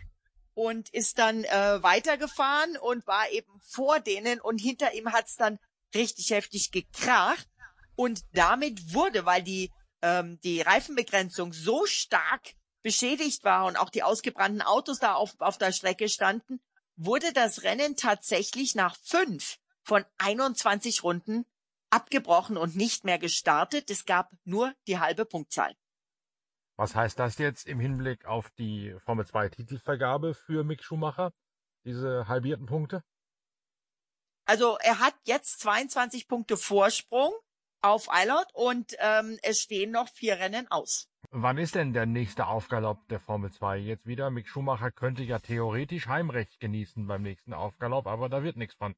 und 0.60 0.90
ist 0.90 1.20
dann 1.20 1.46
äh, 1.46 1.82
weitergefahren 1.82 2.76
und 2.76 3.08
war 3.08 3.32
eben 3.32 3.62
vor 3.62 4.02
denen 4.02 4.42
und 4.42 4.60
hinter 4.60 4.94
ihm 4.94 5.14
hat's 5.14 5.38
dann 5.38 5.58
richtig 5.96 6.32
heftig 6.32 6.72
gekracht 6.72 7.48
und 7.96 8.26
damit 8.34 8.94
wurde, 8.94 9.26
weil 9.26 9.42
die 9.42 9.72
ähm, 10.02 10.38
die 10.44 10.60
Reifenbegrenzung 10.60 11.54
so 11.54 11.86
stark 11.86 12.56
beschädigt 12.82 13.46
war 13.46 13.68
und 13.68 13.78
auch 13.78 13.90
die 13.90 14.04
ausgebrannten 14.04 14.62
Autos 14.62 15.00
da 15.00 15.14
auf, 15.14 15.34
auf 15.40 15.58
der 15.58 15.72
Strecke 15.72 16.10
standen, 16.10 16.60
wurde 16.98 17.32
das 17.32 17.64
Rennen 17.64 17.96
tatsächlich 17.96 18.76
nach 18.76 18.98
fünf 19.02 19.60
von 19.82 20.04
21 20.18 21.04
Runden 21.04 21.46
abgebrochen 21.90 22.58
und 22.58 22.76
nicht 22.76 23.06
mehr 23.06 23.18
gestartet. 23.18 23.90
Es 23.90 24.06
gab 24.06 24.34
nur 24.44 24.74
die 24.88 25.00
halbe 25.00 25.24
Punktzahl. 25.24 25.74
Was 26.80 26.96
heißt 26.96 27.20
das 27.20 27.38
jetzt 27.40 27.68
im 27.68 27.82
Hinblick 27.82 28.26
auf 28.26 28.52
die 28.52 28.96
Formel 29.04 29.26
2 29.26 29.50
Titelvergabe 29.50 30.34
für 30.34 30.64
Mick 30.64 30.82
Schumacher? 30.82 31.34
Diese 31.84 32.30
halbierten 32.30 32.68
Punkte? 32.68 33.04
Also 34.46 34.78
er 34.82 35.00
hat 35.00 35.14
jetzt 35.26 35.60
22 35.60 36.30
Punkte 36.30 36.56
Vorsprung 36.56 37.34
auf 37.82 38.10
Eilert 38.10 38.50
und 38.54 38.96
ähm, 39.00 39.38
es 39.44 39.60
stehen 39.60 39.92
noch 39.92 40.08
vier 40.08 40.40
Rennen 40.40 40.72
aus. 40.72 41.10
Wann 41.32 41.58
ist 41.58 41.76
denn 41.76 41.92
der 41.92 42.06
nächste 42.06 42.48
Aufgalopp 42.48 43.06
der 43.10 43.20
Formel 43.20 43.52
2 43.52 43.80
jetzt 43.80 44.08
wieder? 44.08 44.30
Mick 44.30 44.48
Schumacher 44.48 44.90
könnte 44.90 45.24
ja 45.24 45.40
theoretisch 45.40 46.08
Heimrecht 46.08 46.62
genießen 46.62 47.06
beim 47.06 47.24
nächsten 47.24 47.54
Aufgalopp, 47.54 48.08
aber 48.08 48.30
da 48.30 48.42
wird 48.42 48.56
nichts 48.56 48.76
von. 48.76 48.96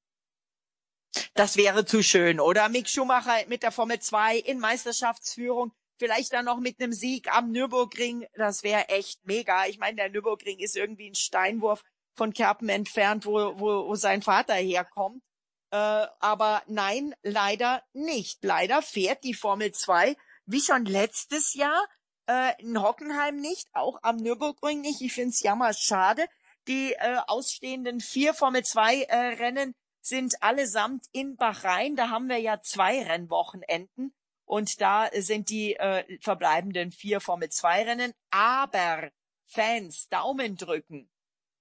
Das 1.33 1.57
wäre 1.57 1.83
zu 1.85 2.03
schön, 2.03 2.39
oder? 2.39 2.69
Mick 2.69 2.87
Schumacher 2.87 3.47
mit 3.47 3.63
der 3.63 3.71
Formel 3.71 3.99
2 3.99 4.37
in 4.37 4.59
Meisterschaftsführung, 4.59 5.73
vielleicht 6.01 6.33
dann 6.33 6.45
noch 6.45 6.59
mit 6.59 6.81
einem 6.81 6.93
Sieg 6.93 7.31
am 7.31 7.51
Nürburgring, 7.51 8.25
das 8.33 8.63
wäre 8.63 8.89
echt 8.89 9.23
mega. 9.23 9.67
Ich 9.67 9.77
meine, 9.77 9.97
der 9.97 10.09
Nürburgring 10.09 10.57
ist 10.57 10.75
irgendwie 10.75 11.07
ein 11.07 11.15
Steinwurf 11.15 11.83
von 12.15 12.33
Kerpen 12.33 12.69
entfernt, 12.69 13.27
wo, 13.27 13.59
wo, 13.59 13.87
wo 13.87 13.93
sein 13.93 14.23
Vater 14.23 14.55
herkommt. 14.55 15.21
Äh, 15.69 15.77
aber 16.19 16.63
nein, 16.65 17.13
leider 17.21 17.83
nicht. 17.93 18.43
Leider 18.43 18.81
fährt 18.81 19.23
die 19.23 19.35
Formel 19.35 19.73
2 19.73 20.17
wie 20.47 20.59
schon 20.59 20.85
letztes 20.85 21.53
Jahr 21.53 21.87
äh, 22.27 22.59
in 22.59 22.81
Hockenheim 22.81 23.35
nicht, 23.35 23.69
auch 23.73 23.99
am 24.01 24.17
Nürburgring 24.17 24.81
nicht. 24.81 25.01
Ich 25.01 25.13
finde 25.13 25.29
es 25.29 25.43
jammer 25.43 25.71
schade. 25.73 26.25
Die 26.67 26.93
äh, 26.93 27.17
ausstehenden 27.27 27.99
vier 27.99 28.33
Formel 28.33 28.63
2 28.63 29.03
äh, 29.03 29.15
Rennen 29.35 29.75
sind 30.01 30.41
allesamt 30.41 31.05
in 31.11 31.35
Bahrain. 31.35 31.95
Da 31.95 32.09
haben 32.09 32.27
wir 32.27 32.39
ja 32.39 32.59
zwei 32.59 33.03
Rennwochenenden 33.03 34.15
und 34.51 34.81
da 34.81 35.09
sind 35.13 35.49
die 35.49 35.77
äh, 35.77 36.19
verbleibenden 36.19 36.91
vier 36.91 37.21
Formel 37.21 37.47
2 37.47 37.83
Rennen. 37.83 38.13
Aber 38.31 39.09
Fans, 39.47 40.09
Daumen 40.09 40.57
drücken. 40.57 41.09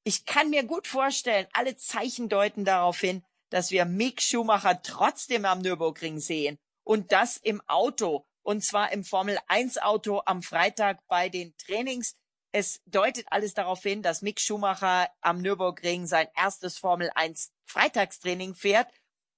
Ich 0.03 0.25
kann 0.25 0.51
mir 0.51 0.65
gut 0.65 0.89
vorstellen, 0.89 1.47
alle 1.53 1.77
Zeichen 1.77 2.29
deuten 2.29 2.65
darauf 2.65 2.99
hin, 2.99 3.25
dass 3.49 3.71
wir 3.71 3.85
Mick 3.85 4.21
Schumacher 4.21 4.83
trotzdem 4.83 5.45
am 5.45 5.61
Nürburgring 5.61 6.19
sehen 6.19 6.59
und 6.83 7.13
das 7.13 7.37
im 7.37 7.63
Auto 7.69 8.27
und 8.43 8.65
zwar 8.65 8.91
im 8.91 9.05
Formel 9.05 9.39
1 9.47 9.79
Auto 9.79 10.23
am 10.27 10.43
Freitag 10.43 10.99
bei 11.07 11.29
den 11.29 11.57
Trainings. 11.59 12.17
Es 12.51 12.81
deutet 12.87 13.27
alles 13.31 13.55
darauf 13.55 13.85
hin, 13.85 14.03
dass 14.03 14.21
Mick 14.21 14.41
Schumacher 14.41 15.09
am 15.21 15.41
Nürburgring 15.41 16.09
sein 16.09 16.27
erstes 16.35 16.79
Formel 16.79 17.13
1 17.15 17.53
Freitagstraining 17.67 18.57
fährt. 18.57 18.93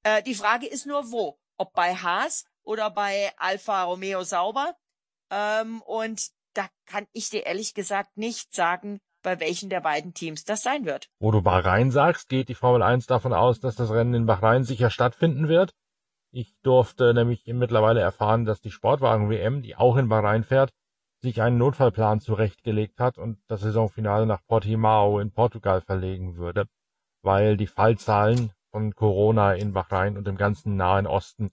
Äh, 0.04 0.22
die 0.22 0.34
Frage 0.34 0.66
ist 0.66 0.86
nur 0.86 1.12
wo, 1.12 1.38
ob 1.58 1.74
bei 1.74 1.94
Haas 1.94 2.46
oder 2.64 2.90
bei 2.90 3.32
Alfa 3.36 3.84
Romeo 3.84 4.22
Sauber. 4.22 4.74
Ähm, 5.30 5.82
und 5.82 6.28
da 6.54 6.66
kann 6.86 7.06
ich 7.12 7.30
dir 7.30 7.46
ehrlich 7.46 7.74
gesagt 7.74 8.16
nicht 8.16 8.54
sagen, 8.54 9.00
bei 9.22 9.40
welchen 9.40 9.70
der 9.70 9.80
beiden 9.80 10.14
Teams 10.14 10.44
das 10.44 10.62
sein 10.62 10.84
wird. 10.84 11.08
Wo 11.20 11.30
du 11.30 11.42
Bahrain 11.42 11.90
sagst, 11.90 12.28
geht 12.28 12.48
die 12.48 12.54
Formel 12.54 12.82
1 12.82 13.06
davon 13.06 13.32
aus, 13.32 13.60
dass 13.60 13.76
das 13.76 13.90
Rennen 13.90 14.14
in 14.14 14.26
Bahrain 14.26 14.64
sicher 14.64 14.90
stattfinden 14.90 15.48
wird. 15.48 15.72
Ich 16.32 16.54
durfte 16.62 17.14
nämlich 17.14 17.44
mittlerweile 17.46 18.00
erfahren, 18.00 18.44
dass 18.44 18.60
die 18.60 18.70
Sportwagen-WM, 18.70 19.62
die 19.62 19.76
auch 19.76 19.96
in 19.96 20.08
Bahrain 20.08 20.44
fährt, 20.44 20.72
sich 21.20 21.40
einen 21.40 21.58
Notfallplan 21.58 22.20
zurechtgelegt 22.20 22.98
hat 22.98 23.16
und 23.16 23.38
das 23.46 23.60
Saisonfinale 23.60 24.26
nach 24.26 24.44
Portimao 24.46 25.20
in 25.20 25.30
Portugal 25.30 25.80
verlegen 25.80 26.36
würde, 26.36 26.66
weil 27.22 27.56
die 27.56 27.68
Fallzahlen 27.68 28.50
von 28.70 28.94
Corona 28.94 29.54
in 29.54 29.72
Bahrain 29.72 30.16
und 30.16 30.26
im 30.26 30.36
ganzen 30.36 30.76
Nahen 30.76 31.06
Osten 31.06 31.52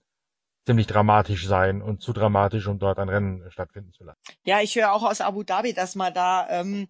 ziemlich 0.70 0.86
dramatisch 0.86 1.48
seien 1.48 1.82
und 1.82 2.00
zu 2.00 2.12
dramatisch, 2.12 2.68
um 2.68 2.78
dort 2.78 3.00
ein 3.00 3.08
Rennen 3.08 3.50
stattfinden 3.50 3.92
zu 3.92 4.04
lassen. 4.04 4.20
Ja, 4.44 4.60
ich 4.60 4.76
höre 4.76 4.92
auch 4.92 5.02
aus 5.02 5.20
Abu 5.20 5.42
Dhabi, 5.42 5.74
dass 5.74 5.96
man 5.96 6.14
da 6.14 6.48
ähm, 6.48 6.86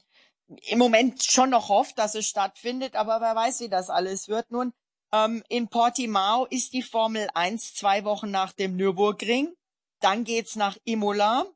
im 0.69 0.79
Moment 0.79 1.25
schon 1.25 1.49
noch 1.49 1.71
hofft, 1.71 1.99
dass 1.99 2.14
es 2.14 2.27
stattfindet, 2.27 2.95
aber 2.95 3.23
wer 3.23 3.35
weiß, 3.35 3.61
wie 3.61 3.71
das 3.71 3.88
alles 3.88 4.29
wird. 4.29 4.51
Nun, 4.51 4.75
ähm, 5.14 5.43
in 5.49 5.69
Portimao 5.69 6.45
ist 6.45 6.75
die 6.75 6.83
Formel 6.83 7.29
1 7.33 7.73
zwei 7.73 8.05
Wochen 8.05 8.31
nach 8.31 8.53
dem 8.53 8.77
Nürburgring. 8.77 9.55
Dann 10.01 10.25
geht's 10.25 10.57
nach 10.57 10.77
Imola. 10.85 11.47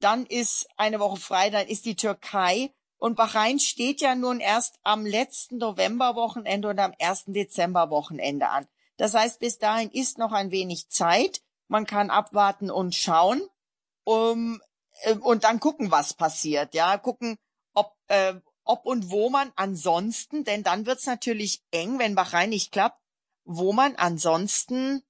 Dann 0.00 0.24
ist 0.24 0.68
eine 0.78 1.00
Woche 1.00 1.20
frei, 1.20 1.50
dann 1.50 1.66
ist 1.66 1.84
die 1.84 1.96
Türkei. 1.96 2.72
Und 2.96 3.16
Bahrain 3.16 3.58
steht 3.58 4.00
ja 4.00 4.14
nun 4.14 4.40
erst 4.40 4.78
am 4.84 5.04
letzten 5.04 5.58
Novemberwochenende 5.58 6.68
und 6.68 6.78
am 6.78 6.94
ersten 6.98 7.34
Dezemberwochenende 7.34 8.48
an. 8.48 8.66
Das 8.96 9.12
heißt, 9.12 9.38
bis 9.38 9.58
dahin 9.58 9.90
ist 9.90 10.16
noch 10.16 10.32
ein 10.32 10.50
wenig 10.50 10.88
Zeit. 10.88 11.42
Man 11.68 11.86
kann 11.86 12.10
abwarten 12.10 12.70
und 12.70 12.94
schauen. 12.94 13.42
Um, 14.04 14.60
äh, 15.02 15.14
und 15.14 15.44
dann 15.44 15.60
gucken, 15.60 15.90
was 15.90 16.14
passiert. 16.14 16.74
Ja, 16.74 16.96
gucken, 16.98 17.36
ob, 17.74 17.94
äh, 18.08 18.34
ob 18.64 18.86
und 18.86 19.10
wo 19.10 19.30
man 19.30 19.52
ansonsten, 19.56 20.44
denn 20.44 20.62
dann 20.62 20.86
wird's 20.86 21.06
natürlich 21.06 21.62
eng, 21.70 21.98
wenn 21.98 22.14
Bahrain 22.14 22.50
nicht 22.50 22.72
klappt, 22.72 23.00
wo 23.44 23.72
man 23.72 23.96
ansonsten 23.96 25.02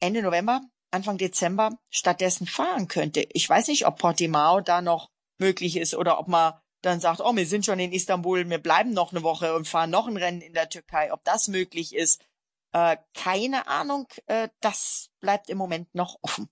Ende 0.00 0.22
November, 0.22 0.62
Anfang 0.90 1.18
Dezember 1.18 1.78
stattdessen 1.90 2.46
fahren 2.46 2.88
könnte. 2.88 3.26
Ich 3.32 3.48
weiß 3.48 3.68
nicht, 3.68 3.86
ob 3.86 3.98
Portimao 3.98 4.60
da 4.60 4.80
noch 4.80 5.10
möglich 5.38 5.76
ist 5.76 5.94
oder 5.94 6.18
ob 6.18 6.28
man 6.28 6.54
dann 6.82 7.00
sagt, 7.00 7.20
oh, 7.20 7.36
wir 7.36 7.46
sind 7.46 7.66
schon 7.66 7.78
in 7.78 7.92
Istanbul, 7.92 8.48
wir 8.48 8.58
bleiben 8.58 8.92
noch 8.92 9.12
eine 9.12 9.22
Woche 9.22 9.54
und 9.54 9.68
fahren 9.68 9.90
noch 9.90 10.08
ein 10.08 10.16
Rennen 10.16 10.40
in 10.40 10.54
der 10.54 10.68
Türkei, 10.68 11.12
ob 11.12 11.22
das 11.24 11.48
möglich 11.48 11.94
ist. 11.94 12.22
Äh, 12.72 12.96
keine 13.14 13.66
Ahnung, 13.66 14.06
äh, 14.26 14.48
das 14.60 15.10
bleibt 15.20 15.50
im 15.50 15.58
Moment 15.58 15.94
noch 15.94 16.16
offen. 16.22 16.48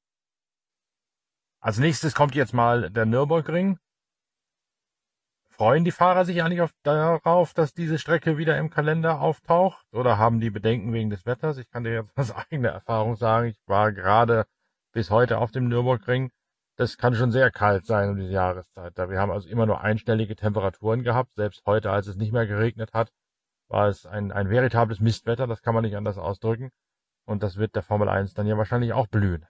Als 1.61 1.79
nächstes 1.79 2.15
kommt 2.15 2.35
jetzt 2.35 2.55
mal 2.55 2.91
der 2.91 3.07
Nürburgring. 3.07 3.79
Freuen 5.51 5.85
die 5.85 5.91
Fahrer 5.91 6.25
sich 6.25 6.43
eigentlich 6.43 6.61
auf, 6.61 6.71
darauf, 6.85 7.53
dass 7.53 7.75
diese 7.75 7.99
Strecke 7.99 8.39
wieder 8.39 8.57
im 8.59 8.71
Kalender 8.71 9.21
auftaucht? 9.21 9.85
Oder 9.93 10.17
haben 10.17 10.41
die 10.41 10.51
Bedenken 10.51 10.93
wegen 10.93 11.11
des 11.11 11.27
Wetters? 11.27 11.59
Ich 11.59 11.69
kann 11.69 11.83
dir 11.83 11.95
jetzt 11.95 12.17
aus 12.17 12.31
eigener 12.51 12.71
Erfahrung 12.71 13.17
sagen, 13.17 13.49
ich 13.49 13.59
war 13.67 13.93
gerade 13.93 14.47
bis 14.93 15.11
heute 15.11 15.39
auf 15.39 15.51
dem 15.51 15.69
Nürburgring. 15.69 16.31
Das 16.77 16.97
kann 16.97 17.17
schon 17.17 17.33
sehr 17.33 17.51
kalt 17.51 17.87
sein 17.87 18.11
um 18.11 18.17
diese 18.17 18.31
Jahreszeit. 18.33 18.97
Da 18.97 19.11
wir 19.11 19.19
haben 19.19 19.33
also 19.33 19.49
immer 19.49 19.67
nur 19.67 19.81
einstellige 19.81 20.37
Temperaturen 20.37 21.03
gehabt. 21.03 21.35
Selbst 21.35 21.63
heute, 21.67 21.91
als 21.91 22.07
es 22.07 22.15
nicht 22.15 22.33
mehr 22.33 22.47
geregnet 22.47 22.93
hat, 22.93 23.11
war 23.69 23.89
es 23.89 24.07
ein, 24.07 24.33
ein 24.33 24.51
veritables 24.51 25.01
Mistwetter. 25.01 25.47
Das 25.47 25.63
kann 25.63 25.75
man 25.75 25.85
nicht 25.85 25.97
anders 25.97 26.19
ausdrücken. 26.19 26.71
Und 27.27 27.43
das 27.43 27.57
wird 27.57 27.75
der 27.77 27.83
Formel 27.83 28.09
1 28.09 28.35
dann 28.35 28.47
ja 28.47 28.57
wahrscheinlich 28.57 28.93
auch 28.93 29.07
blühen. 29.07 29.47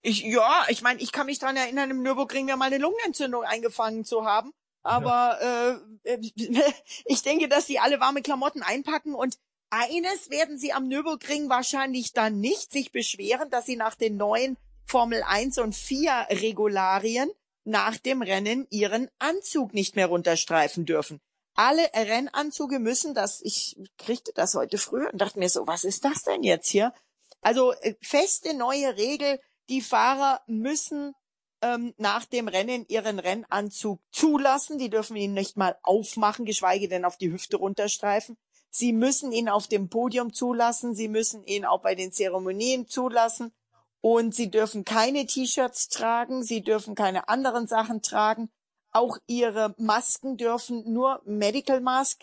Ich, 0.00 0.24
ja, 0.24 0.64
ich 0.68 0.82
meine, 0.82 1.00
ich 1.00 1.12
kann 1.12 1.26
mich 1.26 1.38
dran 1.38 1.56
erinnern, 1.56 1.90
im 1.90 2.02
Nürburgring 2.02 2.48
ja 2.48 2.56
mal 2.56 2.66
eine 2.66 2.78
Lungenentzündung 2.78 3.44
eingefangen 3.44 4.04
zu 4.04 4.24
haben. 4.24 4.52
Aber 4.82 5.38
ja. 5.40 5.78
äh, 6.04 6.18
ich 7.04 7.22
denke, 7.22 7.48
dass 7.48 7.66
sie 7.66 7.78
alle 7.78 8.00
warme 8.00 8.22
Klamotten 8.22 8.62
einpacken 8.62 9.14
und 9.14 9.38
eines 9.70 10.28
werden 10.28 10.58
sie 10.58 10.72
am 10.72 10.88
Nürburgring 10.88 11.48
wahrscheinlich 11.48 12.12
dann 12.12 12.40
nicht 12.40 12.72
sich 12.72 12.92
beschweren, 12.92 13.48
dass 13.48 13.64
sie 13.64 13.76
nach 13.76 13.94
den 13.94 14.16
neuen 14.16 14.58
Formel 14.84 15.22
1 15.22 15.58
und 15.58 15.74
4 15.74 16.26
Regularien 16.30 17.30
nach 17.64 17.96
dem 17.96 18.22
Rennen 18.22 18.66
ihren 18.70 19.08
Anzug 19.18 19.72
nicht 19.72 19.96
mehr 19.96 20.08
runterstreifen 20.08 20.84
dürfen. 20.84 21.20
Alle 21.54 21.90
Rennanzüge 21.94 22.78
müssen 22.78 23.14
das, 23.14 23.40
ich 23.42 23.76
kriegte 23.98 24.32
das 24.34 24.54
heute 24.54 24.78
früh 24.78 25.06
und 25.06 25.20
dachte 25.20 25.38
mir 25.38 25.48
so, 25.48 25.66
was 25.66 25.84
ist 25.84 26.04
das 26.04 26.22
denn 26.22 26.42
jetzt 26.42 26.68
hier? 26.68 26.94
Also 27.42 27.72
äh, 27.72 27.94
feste 28.00 28.54
neue 28.54 28.96
Regel, 28.96 29.38
die 29.68 29.82
Fahrer 29.82 30.40
müssen 30.46 31.14
ähm, 31.62 31.94
nach 31.96 32.24
dem 32.24 32.48
Rennen 32.48 32.84
ihren 32.88 33.18
Rennanzug 33.18 34.00
zulassen. 34.10 34.78
Die 34.78 34.90
dürfen 34.90 35.16
ihn 35.16 35.32
nicht 35.32 35.56
mal 35.56 35.76
aufmachen, 35.82 36.44
geschweige 36.44 36.88
denn 36.88 37.04
auf 37.04 37.16
die 37.16 37.32
Hüfte 37.32 37.56
runterstreifen. 37.56 38.36
Sie 38.70 38.92
müssen 38.92 39.32
ihn 39.32 39.48
auf 39.48 39.68
dem 39.68 39.88
Podium 39.88 40.32
zulassen. 40.32 40.94
Sie 40.94 41.08
müssen 41.08 41.44
ihn 41.44 41.64
auch 41.64 41.82
bei 41.82 41.94
den 41.94 42.12
Zeremonien 42.12 42.88
zulassen. 42.88 43.52
Und 44.00 44.34
sie 44.34 44.50
dürfen 44.50 44.84
keine 44.84 45.26
T-Shirts 45.26 45.88
tragen. 45.88 46.42
Sie 46.42 46.62
dürfen 46.62 46.94
keine 46.94 47.28
anderen 47.28 47.66
Sachen 47.66 48.02
tragen. 48.02 48.50
Auch 48.92 49.18
ihre 49.26 49.74
Masken 49.78 50.36
dürfen 50.36 50.92
nur 50.92 51.22
Medical 51.24 51.80
Mask 51.80 52.22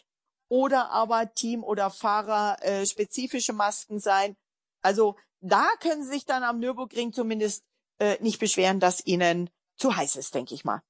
oder 0.49 0.91
aber 0.91 1.33
Team- 1.33 1.63
oder 1.63 1.89
Fahrer 1.89 2.57
äh, 2.61 2.85
spezifische 2.85 3.53
Masken 3.53 3.99
sein. 3.99 4.35
Also 4.81 5.15
da 5.41 5.67
können 5.79 6.03
Sie 6.03 6.09
sich 6.09 6.25
dann 6.25 6.43
am 6.43 6.59
Nürburgring 6.59 7.13
zumindest 7.13 7.63
äh, 7.99 8.17
nicht 8.21 8.39
beschweren, 8.39 8.79
dass 8.79 9.05
ihnen 9.05 9.49
zu 9.77 9.95
heiß 9.95 10.15
ist, 10.15 10.35
denke 10.35 10.53
ich 10.53 10.65
mal. 10.65 10.81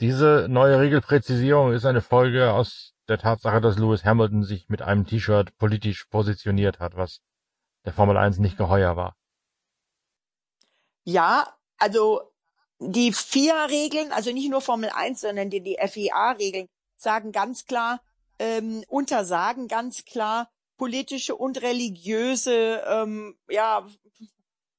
Diese 0.00 0.46
neue 0.48 0.80
Regelpräzisierung 0.80 1.72
ist 1.72 1.84
eine 1.84 2.00
Folge 2.00 2.52
aus 2.52 2.94
der 3.08 3.18
Tatsache, 3.18 3.60
dass 3.60 3.78
Lewis 3.78 4.04
Hamilton 4.04 4.42
sich 4.42 4.68
mit 4.68 4.82
einem 4.82 5.06
T-Shirt 5.06 5.56
politisch 5.56 6.04
positioniert 6.06 6.80
hat, 6.80 6.96
was 6.96 7.20
der 7.84 7.92
Formel 7.92 8.16
1 8.16 8.38
nicht 8.38 8.56
geheuer 8.56 8.96
war. 8.96 9.16
Ja, 11.04 11.54
also 11.76 12.33
die 12.78 13.12
FIA-Regeln, 13.12 14.12
also 14.12 14.32
nicht 14.32 14.50
nur 14.50 14.60
Formel 14.60 14.90
1, 14.90 15.20
sondern 15.20 15.50
die, 15.50 15.60
die 15.60 15.78
FIA-Regeln 15.80 16.68
sagen 16.96 17.32
ganz 17.32 17.66
klar, 17.66 18.02
ähm, 18.38 18.84
untersagen 18.88 19.68
ganz 19.68 20.04
klar 20.04 20.50
politische 20.76 21.36
und 21.36 21.62
religiöse, 21.62 22.82
ähm, 22.86 23.36
ja, 23.48 23.86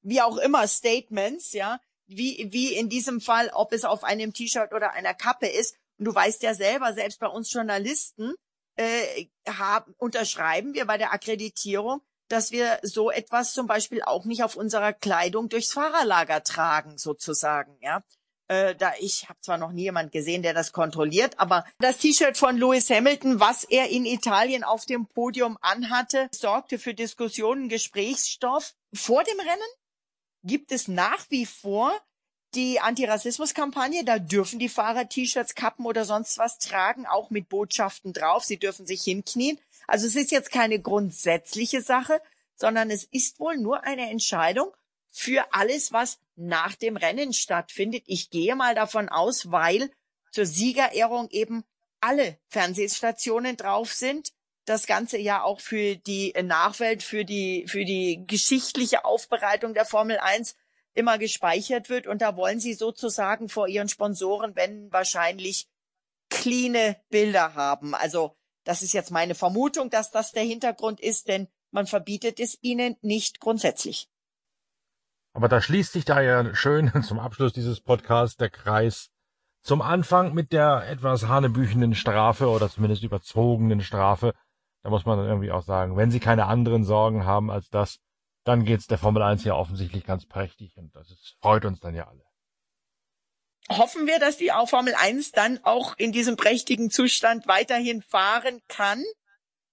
wie 0.02 0.20
auch 0.20 0.36
immer 0.36 0.68
Statements, 0.68 1.52
ja, 1.52 1.80
wie, 2.06 2.48
wie 2.52 2.74
in 2.74 2.88
diesem 2.88 3.20
Fall, 3.20 3.50
ob 3.52 3.72
es 3.72 3.84
auf 3.84 4.04
einem 4.04 4.32
T-Shirt 4.32 4.72
oder 4.72 4.92
einer 4.92 5.14
Kappe 5.14 5.46
ist. 5.46 5.76
Und 5.98 6.04
du 6.04 6.14
weißt 6.14 6.42
ja 6.42 6.54
selber, 6.54 6.92
selbst 6.92 7.18
bei 7.18 7.26
uns 7.26 7.52
Journalisten 7.52 8.34
äh, 8.76 9.26
haben, 9.48 9.94
unterschreiben 9.96 10.74
wir 10.74 10.84
bei 10.84 10.98
der 10.98 11.12
Akkreditierung, 11.12 12.02
dass 12.28 12.50
wir 12.50 12.78
so 12.82 13.10
etwas 13.10 13.52
zum 13.52 13.66
Beispiel 13.66 14.02
auch 14.02 14.24
nicht 14.24 14.42
auf 14.42 14.56
unserer 14.56 14.92
Kleidung 14.92 15.48
durchs 15.48 15.72
Fahrerlager 15.72 16.42
tragen, 16.42 16.98
sozusagen, 16.98 17.76
ja. 17.80 18.02
Äh, 18.48 18.76
da 18.76 18.92
ich 19.00 19.28
habe 19.28 19.40
zwar 19.40 19.58
noch 19.58 19.72
nie 19.72 19.82
jemand 19.82 20.12
gesehen, 20.12 20.42
der 20.42 20.54
das 20.54 20.72
kontrolliert, 20.72 21.38
aber 21.38 21.64
das 21.78 21.98
T-Shirt 21.98 22.36
von 22.36 22.56
Lewis 22.56 22.88
Hamilton, 22.90 23.40
was 23.40 23.64
er 23.64 23.88
in 23.88 24.06
Italien 24.06 24.62
auf 24.62 24.86
dem 24.86 25.06
Podium 25.08 25.58
anhatte, 25.60 26.28
sorgte 26.32 26.78
für 26.78 26.94
Diskussionen, 26.94 27.68
Gesprächsstoff 27.68 28.74
vor 28.94 29.24
dem 29.24 29.40
Rennen 29.40 29.68
gibt 30.44 30.70
es 30.70 30.86
nach 30.86 31.26
wie 31.28 31.44
vor 31.44 31.92
die 32.54 32.80
Antirassismus-Kampagne. 32.80 34.04
Da 34.04 34.18
dürfen 34.18 34.58
die 34.58 34.68
Fahrer 34.68 35.08
T-Shirts, 35.08 35.54
Kappen 35.54 35.84
oder 35.84 36.04
sonst 36.04 36.38
was 36.38 36.58
tragen, 36.58 37.06
auch 37.06 37.30
mit 37.30 37.48
Botschaften 37.48 38.12
drauf. 38.12 38.44
Sie 38.44 38.58
dürfen 38.58 38.86
sich 38.86 39.02
hinknien. 39.02 39.58
Also 39.86 40.06
es 40.06 40.16
ist 40.16 40.30
jetzt 40.30 40.50
keine 40.50 40.80
grundsätzliche 40.80 41.80
Sache, 41.80 42.20
sondern 42.54 42.90
es 42.90 43.04
ist 43.04 43.38
wohl 43.38 43.56
nur 43.56 43.84
eine 43.84 44.10
Entscheidung 44.10 44.72
für 45.08 45.46
alles, 45.52 45.92
was 45.92 46.18
nach 46.34 46.74
dem 46.74 46.96
Rennen 46.96 47.32
stattfindet. 47.32 48.04
Ich 48.06 48.30
gehe 48.30 48.56
mal 48.56 48.74
davon 48.74 49.08
aus, 49.08 49.50
weil 49.50 49.90
zur 50.30 50.46
Siegerehrung 50.46 51.28
eben 51.30 51.64
alle 52.00 52.38
Fernsehstationen 52.48 53.56
drauf 53.56 53.92
sind 53.92 54.32
das 54.66 54.86
Ganze 54.86 55.16
ja 55.16 55.42
auch 55.42 55.60
für 55.60 55.96
die 55.96 56.34
Nachwelt, 56.42 57.02
für 57.02 57.24
die, 57.24 57.64
für 57.68 57.84
die 57.84 58.24
geschichtliche 58.26 59.04
Aufbereitung 59.04 59.74
der 59.74 59.86
Formel 59.86 60.18
1 60.18 60.56
immer 60.92 61.18
gespeichert 61.18 61.88
wird. 61.88 62.06
Und 62.06 62.20
da 62.20 62.36
wollen 62.36 62.60
sie 62.60 62.74
sozusagen 62.74 63.48
vor 63.48 63.68
ihren 63.68 63.88
Sponsoren, 63.88 64.56
wenn 64.56 64.92
wahrscheinlich 64.92 65.68
cleane 66.28 67.00
Bilder 67.08 67.54
haben. 67.54 67.94
Also 67.94 68.35
das 68.66 68.82
ist 68.82 68.92
jetzt 68.92 69.10
meine 69.10 69.34
Vermutung, 69.34 69.90
dass 69.90 70.10
das 70.10 70.32
der 70.32 70.42
Hintergrund 70.42 71.00
ist, 71.00 71.28
denn 71.28 71.48
man 71.70 71.86
verbietet 71.86 72.40
es 72.40 72.58
ihnen 72.62 72.96
nicht 73.00 73.40
grundsätzlich. 73.40 74.08
Aber 75.32 75.48
da 75.48 75.60
schließt 75.60 75.92
sich 75.92 76.04
da 76.04 76.20
ja 76.20 76.54
schön 76.54 76.90
zum 77.02 77.18
Abschluss 77.18 77.52
dieses 77.52 77.80
Podcasts 77.80 78.36
der 78.36 78.50
Kreis 78.50 79.10
zum 79.62 79.82
Anfang 79.82 80.32
mit 80.32 80.52
der 80.52 80.84
etwas 80.88 81.26
hanebüchenden 81.26 81.94
Strafe 81.94 82.48
oder 82.48 82.70
zumindest 82.70 83.02
überzogenen 83.02 83.80
Strafe 83.80 84.32
da 84.86 84.90
muss 84.90 85.04
man 85.04 85.18
dann 85.18 85.26
irgendwie 85.26 85.50
auch 85.50 85.64
sagen, 85.64 85.96
wenn 85.96 86.12
sie 86.12 86.20
keine 86.20 86.46
anderen 86.46 86.84
Sorgen 86.84 87.26
haben 87.26 87.50
als 87.50 87.70
das, 87.70 87.98
dann 88.44 88.64
geht's 88.64 88.86
der 88.86 88.98
Formel 88.98 89.20
1 89.20 89.42
ja 89.42 89.56
offensichtlich 89.56 90.04
ganz 90.06 90.26
prächtig 90.26 90.78
und 90.78 90.94
das 90.94 91.10
ist, 91.10 91.36
freut 91.40 91.64
uns 91.64 91.80
dann 91.80 91.96
ja 91.96 92.06
alle. 92.06 92.22
Hoffen 93.68 94.06
wir, 94.06 94.18
dass 94.18 94.36
die 94.36 94.52
Formel 94.66 94.94
1 94.94 95.32
dann 95.32 95.58
auch 95.64 95.96
in 95.98 96.12
diesem 96.12 96.36
prächtigen 96.36 96.90
Zustand 96.90 97.46
weiterhin 97.46 98.02
fahren 98.02 98.60
kann 98.68 99.04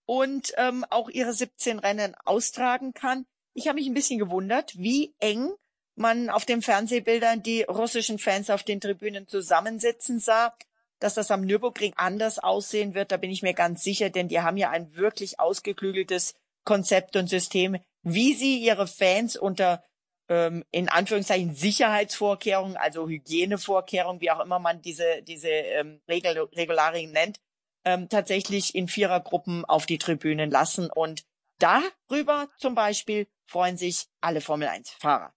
und 0.06 0.53
ähm, 0.58 0.86
auch 0.89 1.10
ihre 1.10 1.34
17 1.34 1.79
Rennen 1.79 2.15
austragen 2.25 2.93
kann. 2.93 3.25
Ich 3.53 3.67
habe 3.67 3.75
mich 3.75 3.88
ein 3.88 3.93
bisschen 3.93 4.19
gewundert, 4.19 4.75
wie 4.77 5.13
eng 5.19 5.51
man 5.95 6.29
auf 6.29 6.45
den 6.45 6.63
Fernsehbildern 6.63 7.43
die 7.43 7.62
russischen 7.63 8.17
Fans 8.17 8.49
auf 8.49 8.63
den 8.63 8.82
Tribünen 8.82 9.27
zusammensitzen 9.27 10.19
sah 10.19 10.56
dass 11.03 11.15
das 11.15 11.32
am 11.32 11.41
Nürburgring 11.41 11.93
anders 11.97 12.39
aussehen 12.39 12.93
wird, 12.93 13.12
da 13.12 13.17
bin 13.17 13.29
ich 13.29 13.43
mir 13.43 13.53
ganz 13.53 13.84
sicher, 13.84 14.10
denn 14.10 14.29
die 14.29 14.39
haben 14.39 14.56
ja 14.56 14.69
ein 14.69 14.95
wirklich 14.95 15.38
ausgeklügeltes 15.38 16.34
Konzept 16.63 17.17
und 17.17 17.27
System, 17.27 17.77
wie 18.03 18.34
sie 18.34 18.60
ihre 18.60 18.88
Fans 18.88 19.36
unter 19.36 19.84
ähm, 20.29 20.63
in 20.71 20.89
Anführungszeichen 20.89 21.53
Sicherheitsvorkehrungen, 21.53 22.77
also 22.77 23.07
Hygienevorkehrungen, 23.07 24.21
wie 24.21 24.31
auch 24.31 24.39
immer 24.39 24.59
man 24.59 24.81
diese 24.81 25.21
diese 25.23 25.49
ähm, 25.49 26.01
Regel, 26.07 26.49
Regularien 26.53 27.12
nennt, 27.12 27.39
ähm, 27.86 28.09
tatsächlich 28.09 28.75
in 28.75 28.88
Vierergruppen 28.88 29.65
auf 29.65 29.86
die 29.86 29.97
Tribünen 29.97 30.49
lassen. 30.49 30.89
Und 30.89 31.23
darüber 31.59 32.47
zum 32.57 32.75
Beispiel 32.75 33.27
freuen 33.45 33.77
sich 33.77 34.07
alle 34.21 34.41
Formel 34.41 34.67
1 34.67 34.91
Fahrer. 34.91 35.33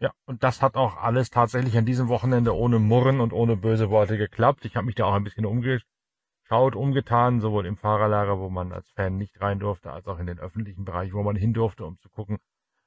Ja, 0.00 0.12
und 0.26 0.44
das 0.44 0.62
hat 0.62 0.76
auch 0.76 0.96
alles 0.96 1.30
tatsächlich 1.30 1.76
an 1.76 1.84
diesem 1.84 2.08
Wochenende 2.08 2.54
ohne 2.54 2.78
Murren 2.78 3.20
und 3.20 3.32
ohne 3.32 3.56
böse 3.56 3.90
Worte 3.90 4.16
geklappt. 4.16 4.64
Ich 4.64 4.76
habe 4.76 4.86
mich 4.86 4.94
da 4.94 5.06
auch 5.06 5.14
ein 5.14 5.24
bisschen 5.24 5.44
umgeschaut, 5.44 6.76
umgetan, 6.76 7.40
sowohl 7.40 7.66
im 7.66 7.76
Fahrerlager, 7.76 8.38
wo 8.38 8.48
man 8.48 8.72
als 8.72 8.88
Fan 8.90 9.18
nicht 9.18 9.40
rein 9.40 9.58
durfte, 9.58 9.92
als 9.92 10.06
auch 10.06 10.20
in 10.20 10.26
den 10.26 10.38
öffentlichen 10.38 10.84
Bereich, 10.84 11.12
wo 11.12 11.22
man 11.24 11.34
hin 11.34 11.52
durfte, 11.52 11.84
um 11.84 11.98
zu 11.98 12.08
gucken, 12.10 12.38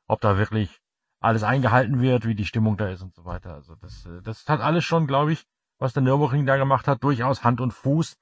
ob 0.07 0.21
da 0.21 0.38
wirklich 0.38 0.79
alles 1.21 1.43
eingehalten 1.43 2.01
wird, 2.01 2.25
wie 2.25 2.36
die 2.36 2.45
Stimmung 2.45 2.75
da 2.75 2.89
ist 2.89 3.01
und 3.01 3.13
so 3.13 3.23
weiter. 3.23 3.53
Also 3.53 3.75
das, 3.75 4.05
äh, 4.05 4.21
das 4.23 4.45
hat 4.47 4.60
alles 4.60 4.84
schon, 4.84 5.07
glaube 5.07 5.31
ich, 5.31 5.45
was 5.77 5.93
der 5.93 6.03
Nürburgring 6.03 6.45
da 6.45 6.57
gemacht 6.57 6.88
hat, 6.88 7.03
durchaus 7.03 7.43
Hand 7.43 7.62
und 7.62 7.71
Fuß 7.71 8.17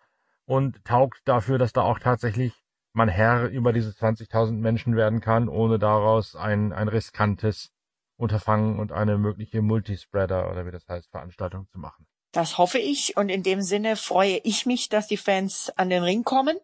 und 0.46 0.84
taugt 0.86 1.22
dafür, 1.26 1.58
dass 1.58 1.74
da 1.74 1.82
auch 1.82 2.00
tatsächlich 2.00 2.54
man 2.94 3.10
Herr 3.10 3.48
über 3.48 3.72
diese 3.72 3.92
20.000 3.92 4.54
Menschen 4.54 4.96
werden 4.96 5.22
kann, 5.22 5.48
ohne 5.48 5.80
daraus 5.80 6.36
ein, 6.36 6.74
ein 6.74 6.88
riskantes 6.88 7.72
Unterfangen 8.18 8.80
und 8.80 8.92
eine 8.92 9.18
mögliche 9.18 9.62
Multispreader 9.62 10.52
oder 10.52 10.66
wie 10.66 10.72
das 10.72 10.88
heißt, 10.88 11.10
Veranstaltung 11.10 11.68
zu 11.70 11.80
machen. 11.80 12.06
Das 12.34 12.58
hoffe 12.58 12.80
ich 12.80 13.16
und 13.16 13.30
in 13.30 13.44
dem 13.44 13.62
Sinne 13.62 13.96
freue 13.96 14.38
ich 14.44 14.66
mich, 14.66 14.90
dass 14.90 15.08
die 15.08 15.18
Fans 15.18 15.72
an 15.78 15.90
den 15.90 16.04
Ring 16.04 16.24
kommen 16.24 16.58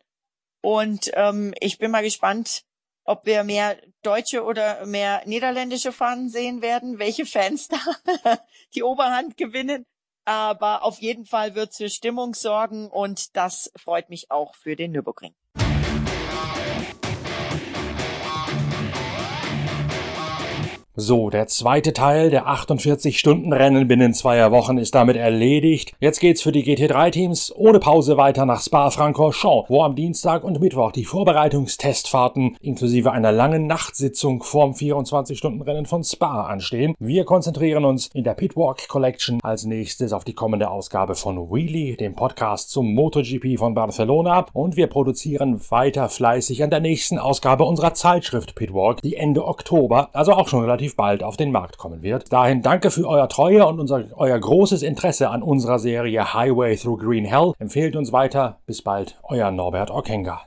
und 0.62 1.12
ähm, 1.14 1.54
ich 1.60 1.78
bin 1.78 1.92
mal 1.92 2.04
gespannt, 2.04 2.64
ob 3.06 3.26
wir 3.26 3.44
mehr 3.44 3.78
deutsche 4.02 4.44
oder 4.44 4.86
mehr 4.86 5.22
niederländische 5.26 5.92
Fahnen 5.92 6.30
sehen 6.30 6.62
werden, 6.62 7.00
welche 7.00 7.26
Fans 7.26 7.68
da 7.68 7.78
die 8.76 8.84
Oberhand 8.84 9.38
gewinnen. 9.38 9.86
Aber 10.26 10.84
auf 10.84 11.00
jeden 11.00 11.26
Fall 11.26 11.54
wird 11.54 11.70
es 11.70 11.78
für 11.78 11.90
Stimmung 11.90 12.34
sorgen 12.34 12.90
und 12.90 13.36
das 13.38 13.72
freut 13.78 14.10
mich 14.10 14.32
auch 14.32 14.56
für 14.56 14.76
den 14.76 14.92
Nürburgring. 14.92 15.36
So, 20.98 21.30
der 21.30 21.48
zweite 21.48 21.92
Teil 21.92 22.30
der 22.30 22.48
48-Stunden-Rennen 22.48 23.86
binnen 23.86 24.14
zweier 24.14 24.54
Wochen 24.54 24.78
ist 24.78 24.96
damit 24.96 25.18
erledigt. 25.18 25.92
Jetzt 26.00 26.22
geht's 26.22 26.42
für 26.42 26.54
die 26.54 26.64
GT3-Teams 26.64 27.54
ohne 27.54 27.80
Pause 27.80 28.16
weiter 28.16 28.46
nach 28.46 28.62
Spa-Francorchamps, 28.62 29.70
wo 29.70 29.84
am 29.84 29.96
Dienstag 29.96 30.46
und 30.46 30.62
Mittwoch 30.62 30.94
die 30.94 31.04
Vorbereitungstestfahrten 31.04 32.56
inklusive 32.62 33.12
einer 33.12 33.34
langen 33.34 33.68
Nachtsitzung 33.68 34.42
vorm 34.42 34.72
24-Stunden-Rennen 34.72 35.86
von 35.86 36.06
Spa 36.06 36.46
anstehen. 36.46 36.96
Wir 36.98 37.26
konzentrieren 37.26 37.84
uns 37.84 38.10
in 38.14 38.24
der 38.24 38.36
Pitwalk 38.36 38.88
Collection 38.88 39.40
als 39.44 39.66
nächstes 39.66 40.14
auf 40.14 40.24
die 40.24 40.34
kommende 40.34 40.70
Ausgabe 40.70 41.16
von 41.16 41.52
Wheelie, 41.52 41.98
dem 41.98 42.16
Podcast 42.16 42.70
zum 42.70 42.94
MotoGP 42.94 43.60
von 43.60 43.74
Barcelona 43.74 44.46
und 44.54 44.78
wir 44.78 44.88
produzieren 44.88 45.60
weiter 45.70 46.08
fleißig 46.08 46.64
an 46.64 46.70
der 46.70 46.80
nächsten 46.80 47.20
Ausgabe 47.20 47.66
unserer 47.66 47.94
Zeitschrift 47.96 48.56
Pitwalk, 48.56 49.02
die 49.02 49.18
Ende 49.18 49.44
Oktober, 49.44 50.08
also 50.14 50.32
auch 50.32 50.48
schon 50.48 50.62
relativ 50.62 50.85
relativ 50.86 50.96
bald 50.96 51.24
auf 51.24 51.38
den 51.38 51.52
Markt 51.52 51.78
kommen 51.78 52.02
wird. 52.02 52.32
Dahin 52.32 52.62
danke 52.62 52.92
für 52.92 53.08
euer 53.08 53.28
Treue 53.28 53.66
und 53.66 53.80
unser, 53.80 54.06
euer 54.16 54.40
großes 54.40 54.84
Interesse 54.84 55.30
an 55.30 55.42
unserer 55.42 55.80
Serie 55.80 56.34
Highway 56.34 56.76
Through 56.76 56.98
Green 56.98 57.26
Hell. 57.26 57.54
Empfehlt 57.60 57.96
uns 57.96 58.12
weiter. 58.12 58.58
Bis 58.66 58.82
bald, 58.82 59.18
euer 59.24 59.52
Norbert 59.52 59.92
Okenga. 59.92 60.42